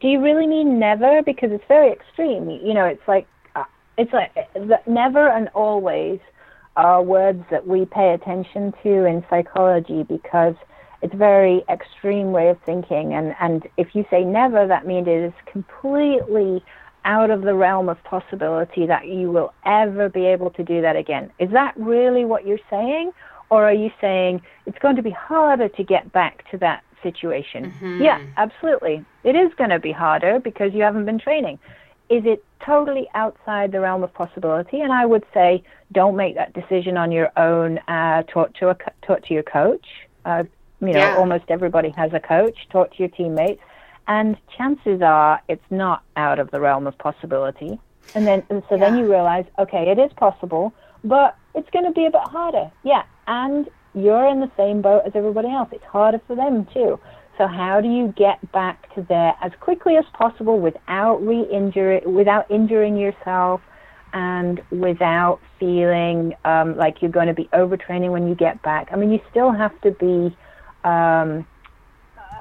[0.00, 1.22] do you really mean never?
[1.22, 2.50] Because it's very extreme.
[2.50, 3.64] You know, it's like uh,
[3.96, 6.18] it's like the, never and always
[6.76, 10.56] are words that we pay attention to in psychology because
[11.04, 13.12] it's a very extreme way of thinking.
[13.12, 16.64] And, and if you say never, that means it is completely
[17.04, 20.96] out of the realm of possibility that you will ever be able to do that
[20.96, 21.30] again.
[21.38, 23.12] Is that really what you're saying?
[23.50, 27.66] Or are you saying it's going to be harder to get back to that situation?
[27.72, 28.02] Mm-hmm.
[28.02, 29.04] Yeah, absolutely.
[29.24, 31.58] It is going to be harder because you haven't been training.
[32.08, 34.80] Is it totally outside the realm of possibility?
[34.80, 37.76] And I would say don't make that decision on your own.
[37.88, 39.86] Uh, talk to a talk to your coach.
[40.24, 40.44] Uh,
[40.80, 41.16] you know, yeah.
[41.16, 42.56] almost everybody has a coach.
[42.70, 43.62] Talk to your teammates,
[44.06, 47.78] and chances are it's not out of the realm of possibility.
[48.14, 48.90] And then, and so yeah.
[48.90, 52.70] then you realize, okay, it is possible, but it's going to be a bit harder.
[52.82, 55.68] Yeah, and you're in the same boat as everybody else.
[55.72, 56.98] It's harder for them too.
[57.38, 62.48] So how do you get back to there as quickly as possible without re-injure, without
[62.50, 63.60] injuring yourself,
[64.12, 68.88] and without feeling um, like you're going to be overtraining when you get back.
[68.92, 70.36] I mean, you still have to be.
[70.84, 71.46] Um,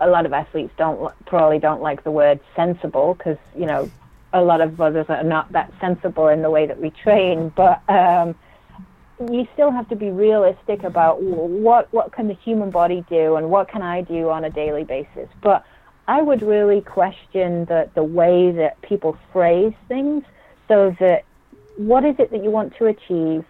[0.01, 3.89] a lot of athletes don't probably don't like the word sensible because you know
[4.33, 7.81] a lot of others are not that sensible in the way that we train, but
[7.87, 8.35] um,
[9.31, 13.49] you still have to be realistic about what what can the human body do and
[13.49, 15.29] what can I do on a daily basis.
[15.41, 15.63] But
[16.07, 20.23] I would really question the the way that people phrase things,
[20.67, 21.23] so that
[21.77, 23.45] what is it that you want to achieve,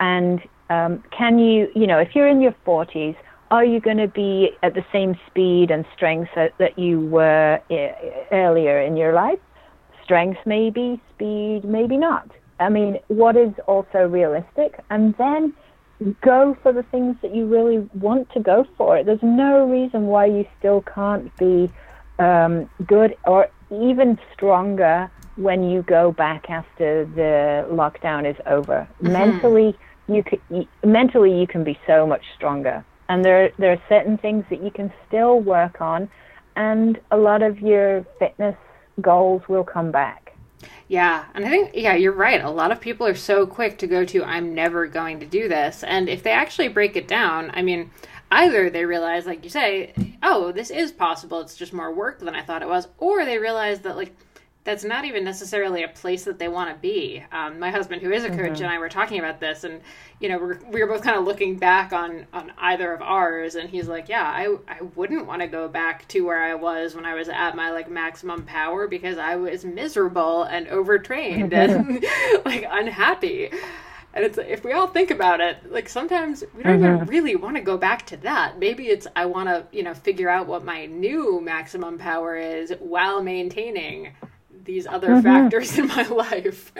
[0.00, 3.16] and um, can you you know if you're in your 40s
[3.52, 7.60] are you going to be at the same speed and strength that, that you were
[7.70, 7.94] I-
[8.32, 9.38] earlier in your life?
[10.02, 12.28] Strength maybe, speed maybe not.
[12.58, 14.82] I mean, what is also realistic?
[14.88, 15.52] And then
[16.22, 19.04] go for the things that you really want to go for.
[19.04, 21.70] There's no reason why you still can't be
[22.18, 28.88] um, good or even stronger when you go back after the lockdown is over.
[29.02, 29.12] Mm-hmm.
[29.12, 29.78] Mentally,
[30.08, 34.44] you can, mentally you can be so much stronger and there there are certain things
[34.50, 36.08] that you can still work on
[36.56, 38.56] and a lot of your fitness
[39.00, 40.36] goals will come back.
[40.88, 42.42] Yeah and i think yeah you're right.
[42.42, 45.48] A lot of people are so quick to go to i'm never going to do
[45.48, 45.82] this.
[45.82, 47.90] And if they actually break it down i mean
[48.32, 49.92] either they realize like you say
[50.22, 53.38] oh this is possible it's just more work than i thought it was or they
[53.38, 54.16] realize that like
[54.64, 57.22] that's not even necessarily a place that they want to be.
[57.32, 58.64] Um, my husband, who is a coach, mm-hmm.
[58.64, 59.80] and I were talking about this, and
[60.20, 63.56] you know, we're, we were both kind of looking back on on either of ours,
[63.56, 66.94] and he's like, "Yeah, I I wouldn't want to go back to where I was
[66.94, 72.04] when I was at my like maximum power because I was miserable and overtrained and
[72.44, 73.50] like unhappy."
[74.14, 76.96] And it's if we all think about it, like sometimes we don't mm-hmm.
[77.02, 78.58] even really want to go back to that.
[78.58, 82.72] Maybe it's I want to, you know, figure out what my new maximum power is
[82.78, 84.12] while maintaining
[84.64, 85.22] these other mm-hmm.
[85.22, 86.72] factors in my life.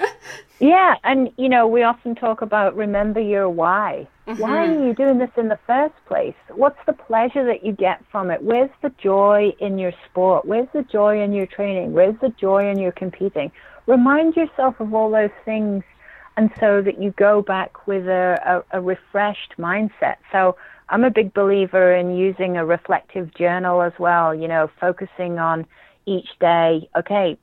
[0.59, 4.07] yeah, and you know, we often talk about remember your why.
[4.27, 4.41] Mm-hmm.
[4.41, 6.35] Why are you doing this in the first place?
[6.55, 8.43] What's the pleasure that you get from it?
[8.43, 10.45] Where's the joy in your sport?
[10.45, 11.93] Where's the joy in your training?
[11.93, 13.51] Where's the joy in your competing?
[13.87, 15.83] Remind yourself of all those things
[16.37, 20.17] and so that you go back with a, a, a refreshed mindset.
[20.31, 20.57] So
[20.89, 25.67] I'm a big believer in using a reflective journal as well, you know, focusing on
[26.07, 27.39] each day, okay,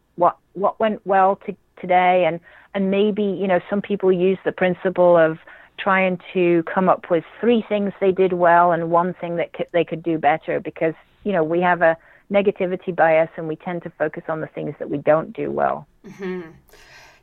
[0.54, 2.40] what went well to, today, and
[2.74, 5.38] and maybe you know some people use the principle of
[5.78, 9.66] trying to come up with three things they did well and one thing that c-
[9.72, 10.94] they could do better because
[11.24, 11.98] you know we have a
[12.32, 15.88] negativity bias and we tend to focus on the things that we don't do well.
[16.06, 16.52] Mm-hmm.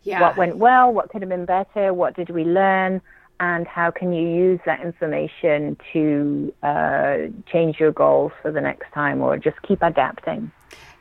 [0.03, 0.21] Yeah.
[0.21, 0.93] What went well?
[0.93, 1.93] What could have been better?
[1.93, 3.01] What did we learn?
[3.39, 7.17] And how can you use that information to uh,
[7.53, 10.51] change your goals for the next time or just keep adapting?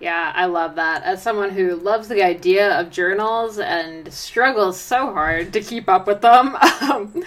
[0.06, 1.01] Yeah, I love that.
[1.01, 6.06] As someone who loves the idea of journals and struggles so hard to keep up
[6.06, 7.24] with them, um,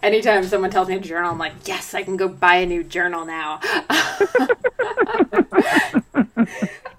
[0.00, 2.84] anytime someone tells me a journal, I'm like, yes, I can go buy a new
[2.84, 3.54] journal now.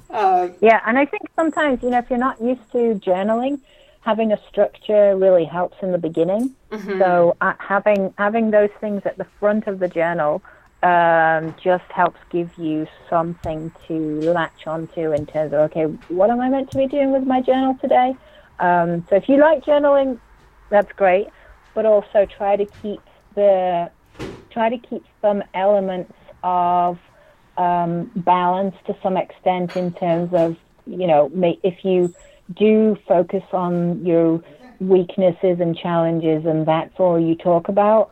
[0.10, 3.62] um, yeah, and I think sometimes, you know, if you're not used to journaling,
[4.02, 6.54] having a structure really helps in the beginning.
[6.72, 7.00] Mm-hmm.
[7.00, 10.44] So uh, having having those things at the front of the journal
[10.84, 13.94] um, just helps give you something to
[14.34, 17.42] latch onto in terms of okay, what am I meant to be doing with my
[17.42, 18.14] journal today?
[18.60, 20.20] Um, so if you like journaling,
[20.70, 21.28] that's great,
[21.76, 23.02] but also try to keep
[23.36, 23.92] the
[24.52, 26.14] try to keep some elements
[26.44, 26.98] of
[27.58, 30.56] um, balance to some extent in terms of
[30.86, 31.30] you know
[31.64, 32.14] if you
[32.56, 34.42] do focus on your
[34.80, 38.12] weaknesses and challenges and that's all you talk about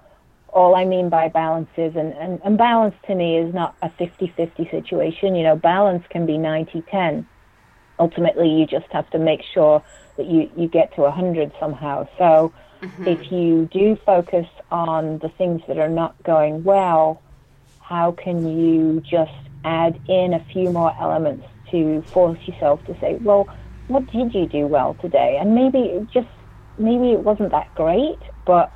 [0.60, 3.90] all I mean by balance is, and, and, and balance to me is not a
[3.92, 5.34] 50 50 situation.
[5.34, 7.26] You know, balance can be 90 10.
[7.98, 9.82] Ultimately, you just have to make sure
[10.18, 12.10] that you, you get to 100 somehow.
[12.18, 12.52] So,
[12.82, 13.08] mm-hmm.
[13.08, 17.22] if you do focus on the things that are not going well,
[17.80, 19.32] how can you just
[19.64, 23.48] add in a few more elements to force yourself to say, well,
[23.88, 25.38] what did you do well today?
[25.40, 26.28] And maybe it just,
[26.78, 28.74] maybe it wasn't that great, but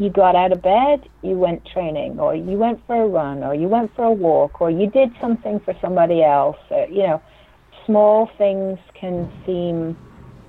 [0.00, 3.54] you got out of bed, you went training, or you went for a run, or
[3.54, 6.56] you went for a walk, or you did something for somebody else.
[6.70, 7.22] Or, you know,
[7.84, 9.98] small things can seem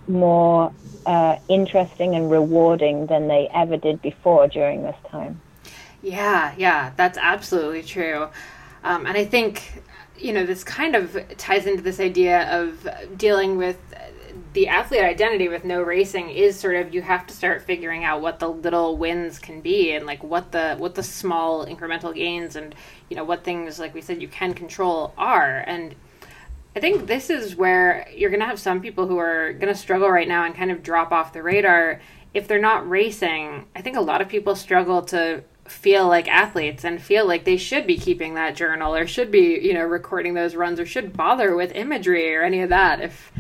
[0.08, 0.72] more
[1.06, 5.41] uh, interesting and rewarding than they ever did before during this time.
[6.02, 8.30] Yeah, yeah, that's absolutely true.
[8.86, 9.84] Um, and I think,
[10.18, 12.88] you know, this kind of ties into this idea of
[13.18, 13.80] dealing with
[14.54, 18.22] the athlete identity with no racing is sort of you have to start figuring out
[18.22, 22.56] what the little wins can be and like what the what the small incremental gains
[22.56, 22.76] and
[23.10, 25.64] you know what things like we said you can control are.
[25.66, 25.95] And
[26.76, 29.80] I think this is where you're going to have some people who are going to
[29.80, 32.02] struggle right now and kind of drop off the radar.
[32.34, 36.84] If they're not racing, I think a lot of people struggle to feel like athletes
[36.84, 40.34] and feel like they should be keeping that journal or should be, you know, recording
[40.34, 43.32] those runs or should bother with imagery or any of that if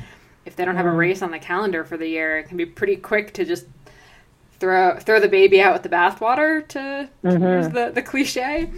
[0.45, 0.97] if they don't have a mm.
[0.97, 2.39] race on the calendar for the year.
[2.39, 3.65] It can be pretty quick to just
[4.59, 7.43] throw throw the baby out with the bathwater to, mm-hmm.
[7.43, 8.69] use the, the cliche.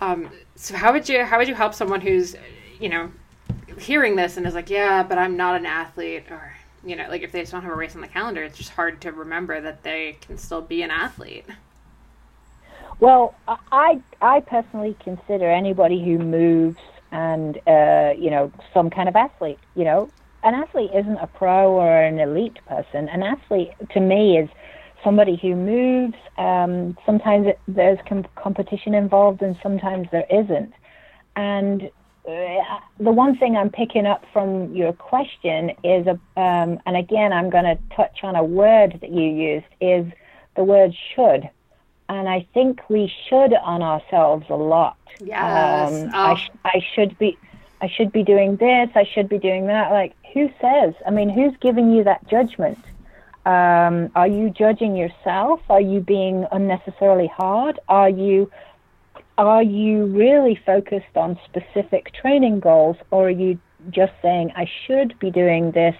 [0.00, 2.36] Um, so how would you how would you help someone who's
[2.80, 3.10] you know
[3.78, 6.52] hearing this and is like, yeah, but I'm not an athlete or
[6.84, 8.70] you know, like if they just don't have a race on the calendar, it's just
[8.70, 11.44] hard to remember that they can still be an athlete.
[13.00, 13.34] Well,
[13.72, 16.78] I I personally consider anybody who moves
[17.10, 19.58] and uh, you know some kind of athlete.
[19.74, 20.10] You know,
[20.46, 23.08] an athlete isn't a pro or an elite person.
[23.08, 24.48] An athlete to me is
[25.02, 26.14] somebody who moves.
[26.38, 30.72] Um, sometimes it, there's com- competition involved, and sometimes there isn't.
[31.34, 31.90] And
[32.28, 37.32] uh, the one thing I'm picking up from your question is, a, um, and again,
[37.32, 40.06] I'm going to touch on a word that you used, is
[40.54, 41.50] the word should.
[42.08, 44.96] And I think we should on ourselves a lot.
[45.20, 45.92] Yes.
[45.92, 46.18] Um, oh.
[46.18, 47.36] I, sh- I should be,
[47.80, 48.90] I should be doing this.
[48.94, 49.92] I should be doing that.
[49.92, 50.94] Like, who says?
[51.06, 52.78] I mean, who's giving you that judgment?
[53.44, 55.60] Um, are you judging yourself?
[55.70, 57.78] Are you being unnecessarily hard?
[57.88, 58.50] Are you
[59.38, 63.58] are you really focused on specific training goals or are you
[63.90, 65.94] just saying, I should be doing this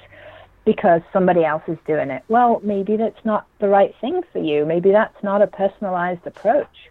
[0.64, 2.22] because somebody else is doing it?
[2.28, 4.64] Well, maybe that's not the right thing for you.
[4.64, 6.90] Maybe that's not a personalized approach.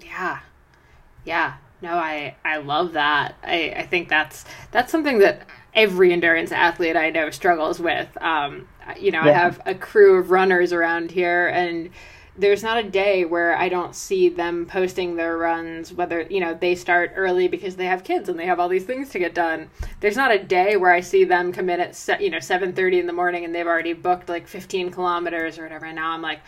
[0.00, 0.40] Yeah.
[1.24, 1.54] Yeah.
[1.82, 3.34] No, I, I love that.
[3.42, 8.08] I, I think that's that's something that every endurance athlete I know struggles with.
[8.22, 8.68] Um,
[8.98, 9.30] you know, yeah.
[9.30, 11.90] I have a crew of runners around here and
[12.36, 16.54] there's not a day where I don't see them posting their runs, whether, you know,
[16.54, 19.34] they start early because they have kids and they have all these things to get
[19.34, 19.68] done.
[20.00, 23.06] There's not a day where I see them come in at, you know, 7.30 in
[23.06, 25.86] the morning and they've already booked like 15 kilometers or whatever.
[25.86, 26.40] And now I'm like,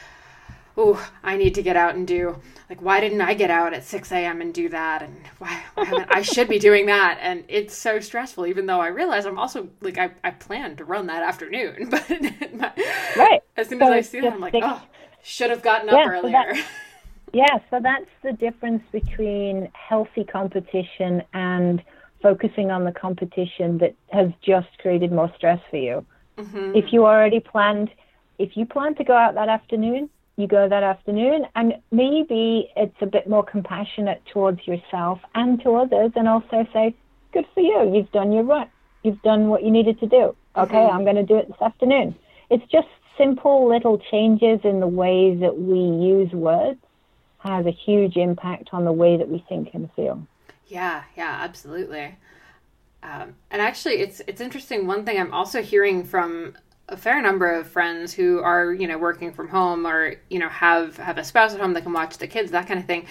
[0.76, 2.36] oh, I need to get out and do,
[2.68, 4.40] like, why didn't I get out at 6 a.m.
[4.40, 5.02] and do that?
[5.02, 7.18] And why, why I should be doing that.
[7.20, 10.84] And it's so stressful, even though I realize I'm also, like, I, I plan to
[10.84, 11.90] run that afternoon.
[11.94, 12.08] But
[12.54, 12.72] my,
[13.16, 13.40] right.
[13.56, 14.82] as soon as I see that, I'm like, oh,
[15.22, 16.54] should have gotten up yeah, earlier.
[16.54, 16.62] So
[17.32, 21.82] yeah, so that's the difference between healthy competition and
[22.22, 26.06] focusing on the competition that has just created more stress for you.
[26.38, 26.72] Mm-hmm.
[26.74, 27.90] If you already planned,
[28.38, 32.96] if you plan to go out that afternoon, you go that afternoon, and maybe it's
[33.00, 36.94] a bit more compassionate towards yourself and to others, and also say,
[37.32, 38.68] "Good for you, you've done your run,
[39.02, 40.34] you've done what you needed to do.
[40.56, 40.96] Okay, mm-hmm.
[40.96, 42.14] I'm going to do it this afternoon."
[42.50, 46.80] It's just simple little changes in the way that we use words
[47.38, 50.26] has a huge impact on the way that we think and feel.
[50.66, 52.16] Yeah, yeah, absolutely.
[53.02, 54.86] Um, and actually, it's it's interesting.
[54.86, 56.56] One thing I'm also hearing from
[56.88, 60.48] a fair number of friends who are you know working from home or you know
[60.48, 63.06] have have a spouse at home that can watch the kids, that kind of thing.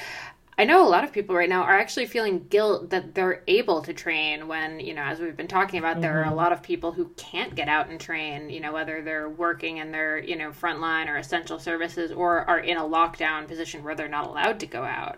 [0.57, 3.82] I know a lot of people right now are actually feeling guilt that they're able
[3.82, 6.01] to train when, you know, as we've been talking about, mm-hmm.
[6.01, 6.36] there are a mm-hmm.
[6.36, 9.91] lot of people who can't get out and train, you know, whether they're working in
[9.91, 14.07] their, you know, frontline or essential services or are in a lockdown position where they're
[14.07, 15.17] not allowed to go out.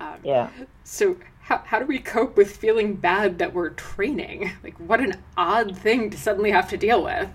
[0.00, 0.48] Um, yeah.
[0.84, 4.52] So, how, how do we cope with feeling bad that we're training?
[4.64, 7.28] Like, what an odd thing to suddenly have to deal with.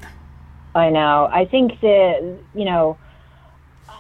[0.74, 1.30] I know.
[1.32, 2.98] I think that, you know,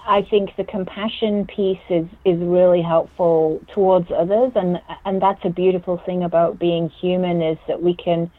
[0.08, 5.50] I think the compassion piece is, is really helpful towards others, and and that's a
[5.50, 8.32] beautiful thing about being human is that we can,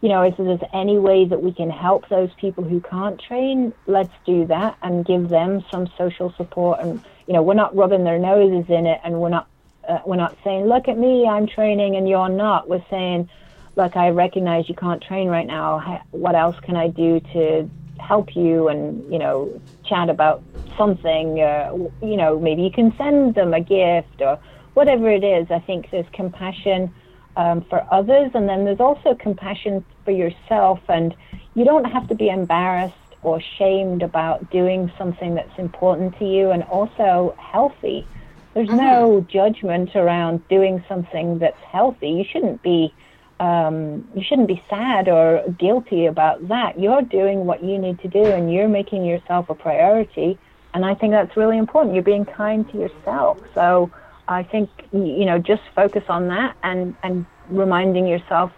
[0.00, 3.74] you know, if there's any way that we can help those people who can't train,
[3.86, 6.80] let's do that and give them some social support.
[6.80, 9.46] And you know, we're not rubbing their noses in it, and we're not
[9.88, 12.68] uh, we're not saying, look at me, I'm training and you're not.
[12.68, 13.28] We're saying,
[13.76, 16.02] look, I recognize you can't train right now.
[16.12, 17.70] What else can I do to
[18.00, 20.42] help you and you know chat about
[20.76, 21.72] something uh,
[22.02, 24.38] you know maybe you can send them a gift or
[24.74, 25.50] whatever it is.
[25.50, 26.92] I think there's compassion
[27.36, 31.14] um, for others and then there's also compassion for yourself and
[31.54, 36.50] you don't have to be embarrassed or shamed about doing something that's important to you
[36.50, 38.06] and also healthy.
[38.54, 38.78] There's mm-hmm.
[38.78, 42.10] no judgment around doing something that's healthy.
[42.10, 42.92] You shouldn't be
[43.40, 46.78] um, you shouldn't be sad or guilty about that.
[46.78, 50.38] You're doing what you need to do and you're making yourself a priority.
[50.74, 51.94] And I think that's really important.
[51.94, 53.38] You're being kind to yourself.
[53.54, 53.90] So
[54.28, 58.52] I think, you know, just focus on that and, and reminding yourself,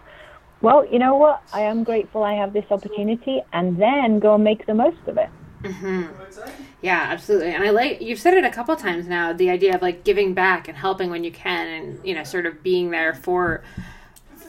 [0.60, 1.42] well, you know what?
[1.52, 5.16] I am grateful I have this opportunity and then go and make the most of
[5.16, 5.28] it.
[5.62, 6.12] Mm-hmm.
[6.82, 7.54] Yeah, absolutely.
[7.54, 9.32] And I like you've said it a couple times now.
[9.32, 12.46] The idea of like giving back and helping when you can, and you know, sort
[12.46, 13.62] of being there for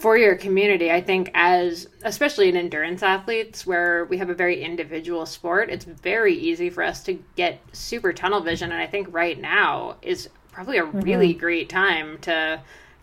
[0.03, 4.61] for your community, I think, as especially in endurance athletes, where we have a very
[4.61, 8.73] individual sport, it's very easy for us to get super tunnel vision.
[8.73, 10.99] And I think right now is probably a mm-hmm.
[10.99, 12.61] really great time to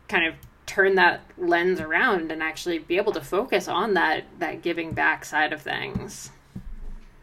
[0.09, 0.35] kind of
[0.67, 5.25] turn that lens around and actually be able to focus on that that giving back
[5.25, 6.29] side of things.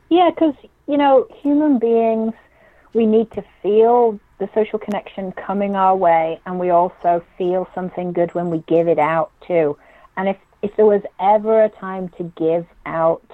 [0.10, 0.56] Yeah, because
[0.88, 2.34] you know, human beings,
[2.98, 8.12] we need to feel the social connection coming our way, and we also feel something
[8.12, 9.78] good when we give it out too.
[10.18, 13.30] And if if there was ever a time to give out,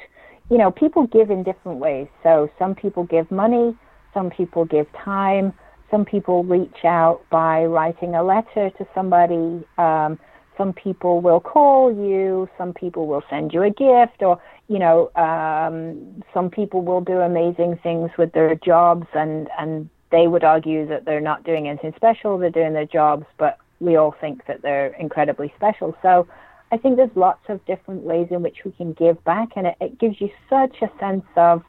[0.51, 2.07] you know, people give in different ways.
[2.22, 3.76] So some people give money,
[4.14, 5.53] some people give time,
[5.89, 9.66] some people reach out by writing a letter to somebody.
[9.78, 10.20] Um,
[10.57, 15.11] some people will call you, some people will send you a gift, or you know,
[15.16, 20.88] um, some people will do amazing things with their jobs, and and they would argue
[20.88, 24.61] that they're not doing anything special, they're doing their jobs, but we all think that
[24.61, 25.95] they're incredibly special.
[26.01, 26.28] So
[26.72, 29.76] I think there's lots of different ways in which we can give back, and it,
[29.82, 31.64] it gives you such a sense of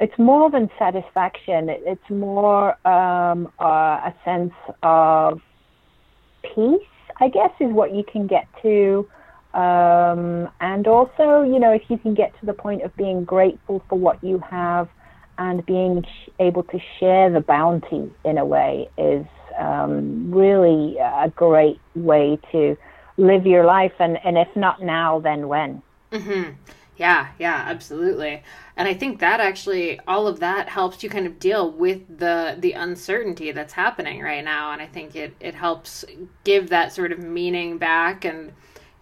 [0.00, 1.68] it's more than satisfaction.
[1.68, 5.40] It, it's more um, uh, a sense of
[6.54, 6.82] peace
[7.20, 9.08] I guess, is what you can get to.
[9.54, 13.82] Um, and also, you know, if you can get to the point of being grateful
[13.88, 14.88] for what you have
[15.38, 16.04] and being
[16.38, 19.26] able to share the bounty in a way is
[19.58, 22.76] um, really a great way to
[23.18, 23.92] live your life.
[23.98, 25.82] And, and if not now, then when?
[26.10, 26.52] Mm-hmm.
[26.96, 28.42] Yeah, yeah, absolutely.
[28.76, 32.56] And I think that actually all of that helps you kind of deal with the
[32.58, 36.04] the uncertainty that's happening right now and I think it it helps
[36.44, 38.52] give that sort of meaning back and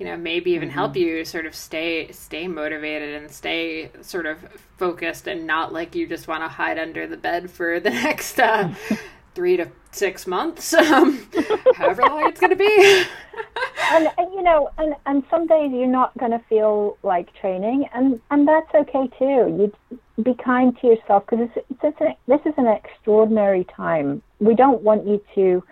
[0.01, 0.79] you know maybe even mm-hmm.
[0.79, 4.39] help you sort of stay stay motivated and stay sort of
[4.79, 8.41] focused and not like you just want to hide under the bed for the next
[8.41, 8.73] uh,
[9.35, 11.27] three to six months, um,
[11.77, 13.05] however long it's going to be.
[13.93, 18.21] and you know, and and some days you're not going to feel like training, and
[18.31, 19.71] and that's okay too.
[19.79, 24.23] You be kind to yourself because it's, it's, it's this is an extraordinary time.
[24.39, 25.63] We don't want you to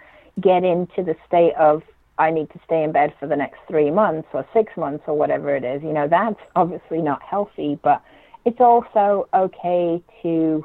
[0.41, 1.83] get into the state of
[2.19, 5.17] I need to stay in bed for the next three months or six months or
[5.17, 5.83] whatever it is.
[5.83, 8.03] You know, that's obviously not healthy, but
[8.45, 10.65] it's also okay to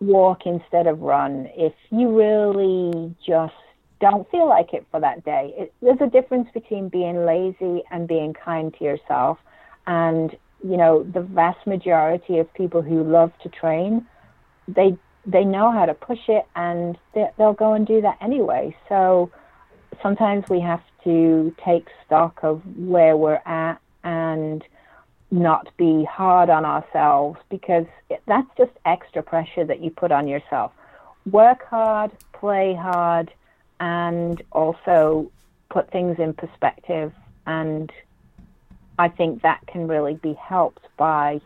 [0.00, 1.48] walk instead of run.
[1.54, 3.54] If you really just
[4.00, 8.08] don't feel like it for that day, it, there's a difference between being lazy and
[8.08, 9.38] being kind to yourself.
[9.86, 14.06] And you know, the vast majority of people who love to train,
[14.66, 14.96] they
[15.26, 18.74] they know how to push it, and they, they'll go and do that anyway.
[18.88, 19.30] So
[20.02, 24.64] sometimes we have to take stock of where we're at and
[25.30, 27.86] not be hard on ourselves because
[28.26, 30.72] that's just extra pressure that you put on yourself.
[31.30, 33.30] Work hard, play hard,
[33.80, 35.30] and also
[35.70, 37.12] put things in perspective.
[37.46, 37.92] And
[38.98, 41.40] I think that can really be helped by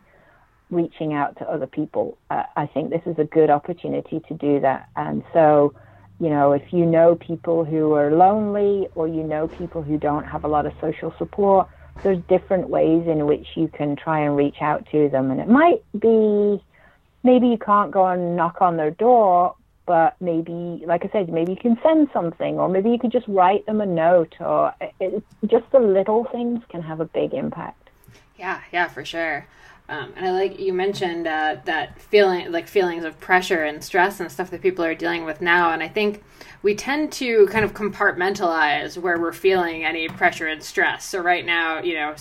[0.70, 2.16] reaching out to other people.
[2.30, 4.88] Uh, I think this is a good opportunity to do that.
[4.96, 5.74] And so,
[6.22, 10.22] you know, if you know people who are lonely or you know people who don't
[10.22, 11.68] have a lot of social support,
[12.04, 15.32] there's different ways in which you can try and reach out to them.
[15.32, 16.62] And it might be
[17.24, 21.54] maybe you can't go and knock on their door, but maybe, like I said, maybe
[21.54, 25.24] you can send something, or maybe you could just write them a note, or it,
[25.48, 27.90] just the little things can have a big impact.
[28.38, 29.48] Yeah, yeah, for sure.
[29.92, 34.20] Um, and I like you mentioned uh, that feeling, like feelings of pressure and stress
[34.20, 35.70] and stuff that people are dealing with now.
[35.72, 36.24] And I think
[36.62, 41.04] we tend to kind of compartmentalize where we're feeling any pressure and stress.
[41.04, 42.14] So right now, you know,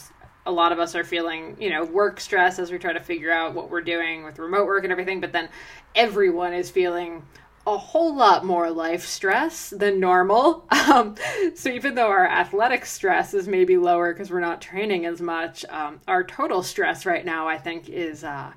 [0.45, 3.31] a lot of us are feeling, you know, work stress as we try to figure
[3.31, 5.21] out what we're doing with remote work and everything.
[5.21, 5.47] But then
[5.95, 7.23] everyone is feeling
[7.67, 10.65] a whole lot more life stress than normal.
[10.91, 11.15] Um,
[11.55, 15.63] so even though our athletic stress is maybe lower because we're not training as much,
[15.69, 18.51] um, our total stress right now, I think, is uh,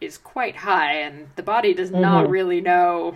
[0.00, 2.00] is quite high, and the body does mm-hmm.
[2.00, 3.14] not really know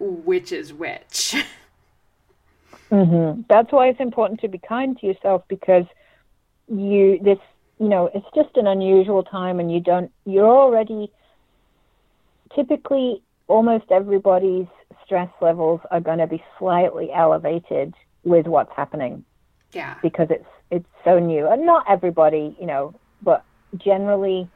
[0.00, 1.36] which is which.
[2.90, 3.42] mm-hmm.
[3.48, 5.84] That's why it's important to be kind to yourself because
[6.66, 7.38] you this
[7.78, 11.12] you know it's just an unusual time, and you don't you're already
[12.54, 14.66] typically almost everybody's
[15.08, 17.94] stress levels are going to be slightly elevated
[18.24, 19.24] with what's happening.
[19.72, 19.94] Yeah.
[20.02, 21.48] Because it's it's so new.
[21.48, 23.42] And not everybody, you know, but
[23.78, 24.48] generally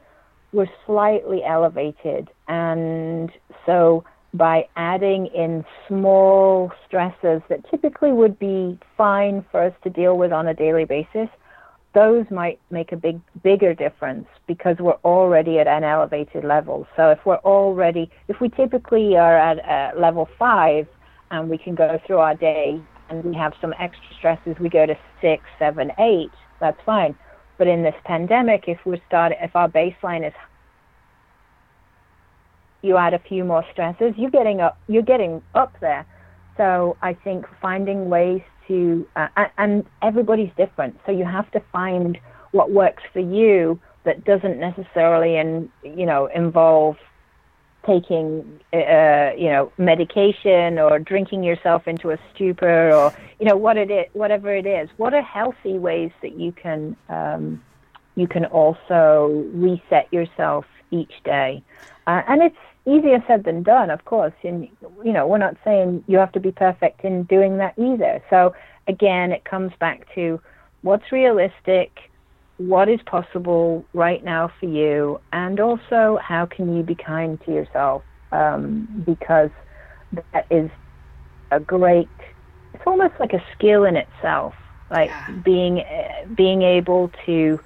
[0.51, 3.31] we're slightly elevated and
[3.65, 4.03] so
[4.35, 10.31] by adding in small stresses that typically would be fine for us to deal with
[10.31, 11.29] on a daily basis,
[11.93, 16.87] those might make a big bigger difference because we're already at an elevated level.
[16.95, 20.87] So if we're already if we typically are at uh, level 5
[21.31, 24.85] and we can go through our day and we have some extra stresses we go
[24.85, 27.15] to six, seven, eight, that's fine.
[27.57, 30.33] But in this pandemic, if we're starting, if our baseline is
[32.81, 36.05] you add a few more stresses, you're getting up, you're getting up there.
[36.57, 40.99] So I think finding ways to, uh, and everybody's different.
[41.05, 42.17] So you have to find
[42.51, 46.97] what works for you that doesn't necessarily, and you know, involve
[47.85, 53.77] taking, uh, you know, medication or drinking yourself into a stupor or you know what
[53.77, 54.89] it is, whatever it is.
[54.97, 57.61] What are healthy ways that you can um,
[58.15, 61.63] you can also reset yourself each day?
[62.07, 62.55] Uh, and it's
[62.85, 64.33] easier said than done, of course.
[64.43, 64.67] And
[65.03, 68.21] you know, we're not saying you have to be perfect in doing that either.
[68.29, 68.53] So
[68.87, 70.39] again, it comes back to
[70.81, 71.91] what's realistic,
[72.57, 77.53] what is possible right now for you, and also how can you be kind to
[77.53, 78.03] yourself?
[78.31, 79.51] Um, because
[80.33, 80.69] that is
[81.51, 82.09] a great.
[82.73, 84.55] It's almost like a skill in itself,
[84.89, 85.31] like yeah.
[85.43, 85.83] being
[86.35, 87.59] being able to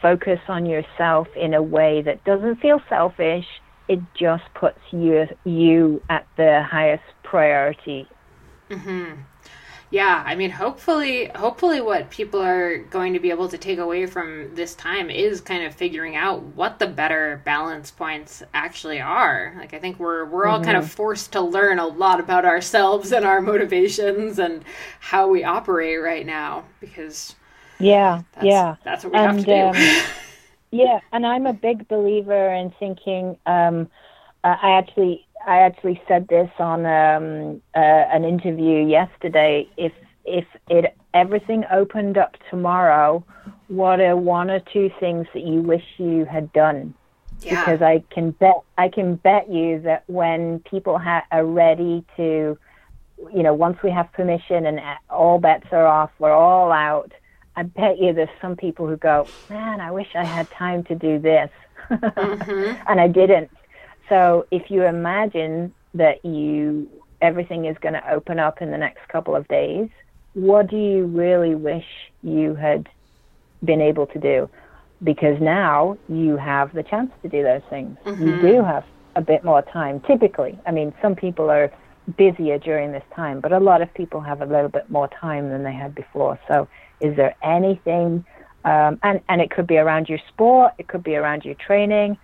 [0.00, 3.46] focus on yourself in a way that doesn't feel selfish
[3.88, 8.08] it just puts you you at the highest priority.
[8.70, 9.20] Mm-hmm.
[9.92, 14.06] Yeah, I mean, hopefully, hopefully, what people are going to be able to take away
[14.06, 19.54] from this time is kind of figuring out what the better balance points actually are.
[19.58, 20.64] Like, I think we're we're all mm-hmm.
[20.64, 20.94] kind of mm-hmm.
[20.94, 24.64] forced to learn a lot about ourselves and our motivations and
[24.98, 27.34] how we operate right now because
[27.78, 29.78] yeah, that's, yeah, that's what we and, have to do.
[29.78, 30.04] Um,
[30.72, 33.36] Yeah, and I'm a big believer in thinking.
[33.44, 33.88] Um,
[34.42, 39.68] uh, I actually, I actually said this on um, uh, an interview yesterday.
[39.76, 39.92] If
[40.24, 43.22] if it everything opened up tomorrow,
[43.68, 46.94] what are one or two things that you wish you had done?
[47.40, 47.64] Yeah.
[47.64, 52.56] Because I can bet, I can bet you that when people ha- are ready to,
[53.34, 57.12] you know, once we have permission and all bets are off, we're all out
[57.56, 60.94] I bet you there's some people who go, man, I wish I had time to
[60.94, 61.50] do this.
[61.90, 62.82] mm-hmm.
[62.88, 63.50] And I didn't.
[64.08, 66.88] So if you imagine that you
[67.20, 69.88] everything is going to open up in the next couple of days,
[70.34, 71.86] what do you really wish
[72.22, 72.88] you had
[73.64, 74.50] been able to do?
[75.04, 77.96] Because now you have the chance to do those things.
[78.04, 78.26] Mm-hmm.
[78.26, 78.84] You do have
[79.14, 80.00] a bit more time.
[80.00, 81.72] Typically, I mean, some people are
[82.16, 85.50] busier during this time, but a lot of people have a little bit more time
[85.50, 86.38] than they had before.
[86.48, 86.68] So
[87.00, 88.24] is there anything,
[88.64, 92.18] um, and, and it could be around your sport, it could be around your training,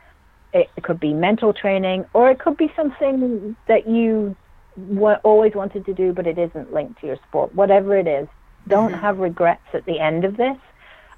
[0.53, 4.37] it, it could be mental training, or it could be something that you
[4.76, 7.55] w- always wanted to do, but it isn't linked to your sport.
[7.55, 8.29] Whatever it is,
[8.66, 9.01] don't mm-hmm.
[9.01, 10.57] have regrets at the end of this.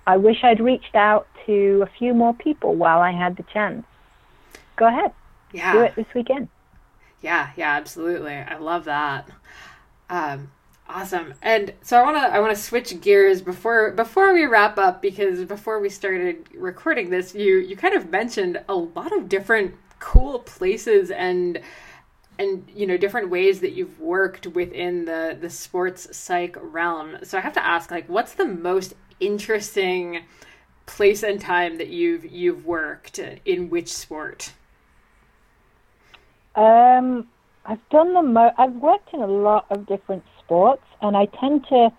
[0.07, 3.85] I wish I'd reached out to a few more people while I had the chance.
[4.77, 5.13] Go ahead.
[5.53, 5.73] Yeah.
[5.73, 6.49] Do it this weekend.
[7.21, 8.35] Yeah, yeah, absolutely.
[8.35, 9.29] I love that.
[10.09, 10.51] Um,
[10.93, 11.35] Awesome.
[11.41, 15.01] And so I want to I want to switch gears before before we wrap up
[15.01, 19.77] because before we started recording this you you kind of mentioned a lot of different
[20.01, 21.61] cool places and
[22.39, 27.18] and you know different ways that you've worked within the the sports psych realm.
[27.23, 30.25] So I have to ask like what's the most interesting
[30.87, 34.53] place and time that you've you've worked in which sport?
[36.55, 37.29] Um
[37.67, 41.67] I've done the mo- I've worked in a lot of different sports, and I tend
[41.69, 41.91] to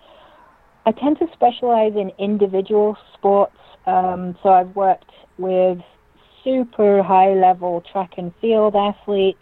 [0.85, 3.55] I tend to specialize in individual sports.
[3.85, 5.79] Um, so I've worked with
[6.43, 9.39] super high level track and field athletes.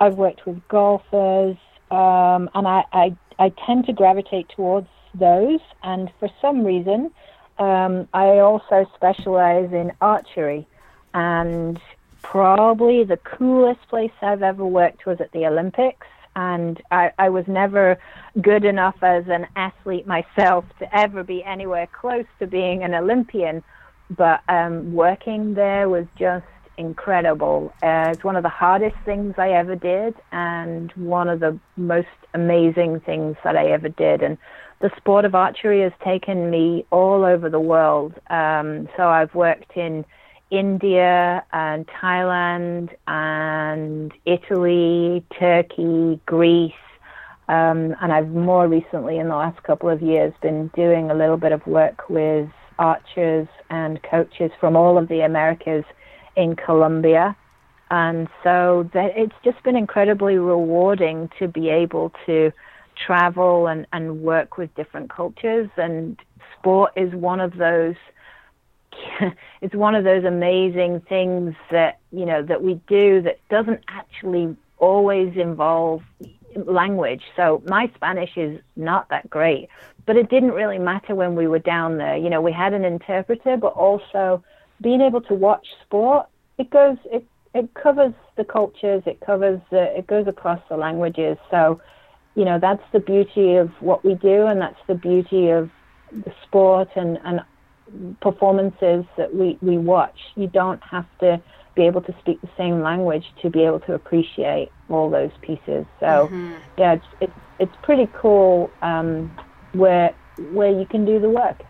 [0.00, 1.56] I've worked with golfers,
[1.90, 5.60] um, and I, I I tend to gravitate towards those.
[5.82, 7.12] And for some reason,
[7.58, 10.66] um, I also specialize in archery.
[11.14, 11.80] And
[12.24, 16.06] probably the coolest place I've ever worked was at the Olympics
[16.36, 17.98] and I, I was never
[18.40, 23.62] good enough as an athlete myself to ever be anywhere close to being an Olympian.
[24.10, 26.44] But um, working there was just
[26.76, 27.72] incredible.
[27.82, 32.08] Uh, it's one of the hardest things I ever did, and one of the most
[32.34, 34.22] amazing things that I ever did.
[34.22, 34.36] And
[34.80, 38.14] the sport of archery has taken me all over the world.
[38.28, 40.04] Um, so I've worked in
[40.50, 46.72] India and Thailand and Italy, Turkey, Greece.
[47.48, 51.36] Um, and I've more recently, in the last couple of years, been doing a little
[51.36, 55.84] bit of work with archers and coaches from all of the Americas
[56.36, 57.36] in Colombia.
[57.90, 62.52] And so that it's just been incredibly rewarding to be able to
[62.96, 65.68] travel and, and work with different cultures.
[65.76, 66.18] And
[66.58, 67.96] sport is one of those
[69.60, 74.56] it's one of those amazing things that you know that we do that doesn't actually
[74.78, 76.02] always involve
[76.66, 77.22] language.
[77.36, 79.68] So my Spanish is not that great,
[80.06, 82.16] but it didn't really matter when we were down there.
[82.16, 84.42] You know, we had an interpreter, but also
[84.80, 86.26] being able to watch sport,
[86.58, 87.24] it goes, it,
[87.54, 91.36] it covers the cultures, it covers, uh, it goes across the languages.
[91.50, 91.80] So,
[92.34, 95.70] you know, that's the beauty of what we do, and that's the beauty of
[96.12, 97.40] the sport and, and
[98.20, 100.18] performances that we, we watch.
[100.36, 101.40] You don't have to
[101.74, 105.86] be able to speak the same language to be able to appreciate all those pieces.
[106.00, 106.54] So mm-hmm.
[106.78, 109.36] yeah, it's, it's it's pretty cool um,
[109.72, 110.14] where
[110.52, 111.62] where you can do the work.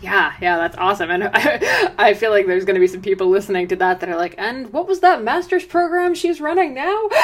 [0.00, 1.10] Yeah, yeah, that's awesome.
[1.10, 4.08] And I, I feel like there's going to be some people listening to that that
[4.08, 7.08] are like, and what was that master's program she's running now?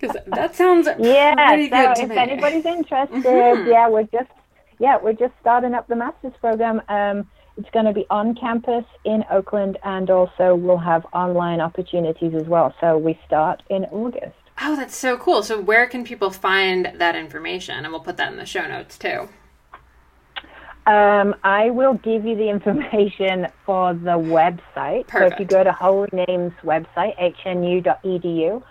[0.00, 1.34] Because that sounds yeah.
[1.94, 2.16] so if me.
[2.16, 3.68] anybody's interested, mm-hmm.
[3.68, 4.30] yeah, we're just
[4.80, 6.82] yeah we're just starting up the master's program.
[6.88, 12.34] Um, it's going to be on campus in Oakland, and also we'll have online opportunities
[12.34, 12.74] as well.
[12.80, 14.34] So we start in August.
[14.62, 15.42] Oh, that's so cool.
[15.42, 17.84] So where can people find that information?
[17.84, 19.28] And we'll put that in the show notes too.
[20.86, 25.06] Um, I will give you the information for the website.
[25.06, 25.12] Perfect.
[25.12, 28.62] So if you go to Holy Names website, hnu.edu,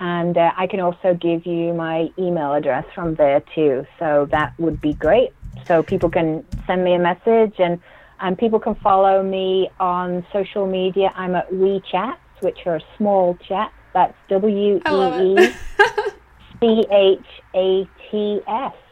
[0.00, 3.86] and uh, I can also give you my email address from there too.
[3.98, 5.32] So that would be great.
[5.66, 7.80] So people can send me a message and
[8.20, 11.12] and people can follow me on social media.
[11.14, 13.72] I'm at WeeChat, which are small chat.
[13.94, 15.52] That's W E E
[16.60, 18.72] C H A T S.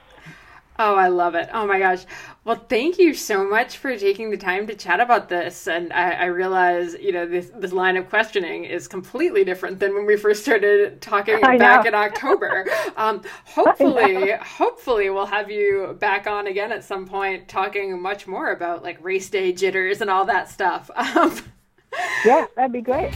[0.78, 1.48] Oh, I love it.
[1.54, 2.04] Oh my gosh.
[2.46, 5.66] Well, thank you so much for taking the time to chat about this.
[5.66, 9.94] And I, I, realize, you know, this, this line of questioning is completely different than
[9.94, 11.88] when we first started talking I back know.
[11.88, 12.66] in October.
[12.96, 18.52] Um, hopefully, hopefully we'll have you back on again at some point talking much more
[18.52, 20.88] about like race day jitters and all that stuff.
[20.96, 21.36] Um,
[22.24, 23.12] yeah, that'd be great.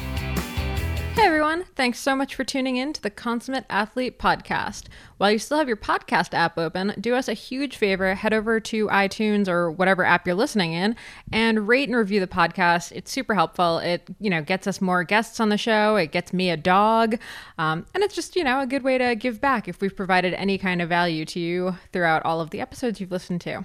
[1.14, 4.84] Hey everyone, thanks so much for tuning in to the Consummate Athlete podcast.
[5.18, 8.60] While you still have your podcast app open, do us a huge favor, head over
[8.60, 10.94] to iTunes or whatever app you're listening in
[11.32, 12.92] and rate and review the podcast.
[12.92, 13.80] It's super helpful.
[13.80, 15.96] It, you know, gets us more guests on the show.
[15.96, 17.18] It gets me a dog.
[17.58, 20.32] Um, and it's just, you know, a good way to give back if we've provided
[20.34, 23.64] any kind of value to you throughout all of the episodes you've listened to.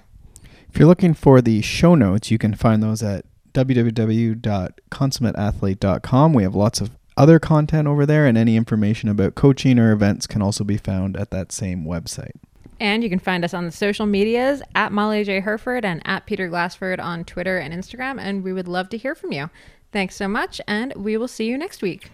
[0.67, 3.23] If you're looking for the show notes, you can find those at
[3.53, 6.33] www.consummateathlete.com.
[6.33, 10.27] We have lots of other content over there, and any information about coaching or events
[10.27, 12.35] can also be found at that same website.
[12.79, 15.39] And you can find us on the social medias at Molly J.
[15.39, 18.19] Hurford and at Peter Glassford on Twitter and Instagram.
[18.19, 19.49] And we would love to hear from you.
[19.93, 22.09] Thanks so much, and we will see you next week.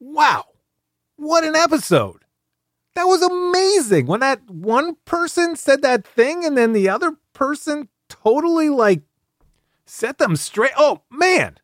[0.00, 0.44] Wow.
[1.16, 2.24] What an episode.
[2.96, 4.06] That was amazing.
[4.06, 9.02] When that one person said that thing and then the other person totally like
[9.86, 10.72] set them straight.
[10.76, 11.58] Oh man,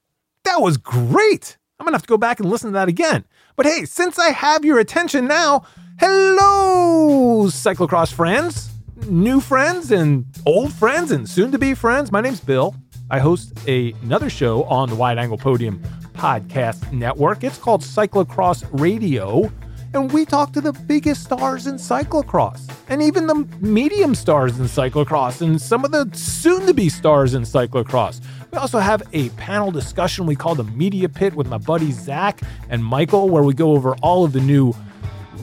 [0.45, 1.57] that was great.
[1.78, 3.24] I'm gonna have to go back and listen to that again.
[3.57, 5.64] But hey, since I have your attention now,
[6.01, 8.70] hello, cyclocross friends,
[9.09, 12.11] new friends, and old friends, and soon to be friends.
[12.11, 12.74] My name's Bill.
[13.11, 15.82] I host a, another show on the Wide Angle Podium
[16.14, 17.45] podcast network.
[17.45, 19.51] It's called Cyclocross Radio
[19.95, 24.66] and we talk to the biggest stars in cyclocross and even the medium stars in
[24.66, 28.20] cyclocross and some of the soon to be stars in cyclocross.
[28.51, 32.40] We also have a panel discussion we call the Media Pit with my buddies Zach
[32.68, 34.74] and Michael, where we go over all of the new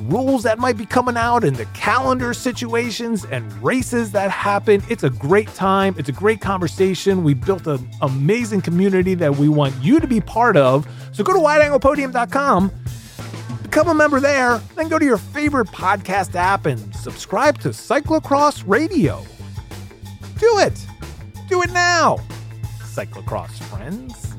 [0.03, 4.83] rules that might be coming out and the calendar situations and races that happen.
[4.89, 5.95] It's a great time.
[5.97, 7.23] It's a great conversation.
[7.23, 10.87] We built an amazing community that we want you to be part of.
[11.13, 12.71] So go to wideanglepodium.com
[13.71, 18.65] Become a member there, then go to your favorite podcast app and subscribe to Cyclocross
[18.67, 19.23] Radio.
[20.39, 20.85] Do it!
[21.47, 22.17] Do it now!
[22.81, 24.30] Cyclocross friends.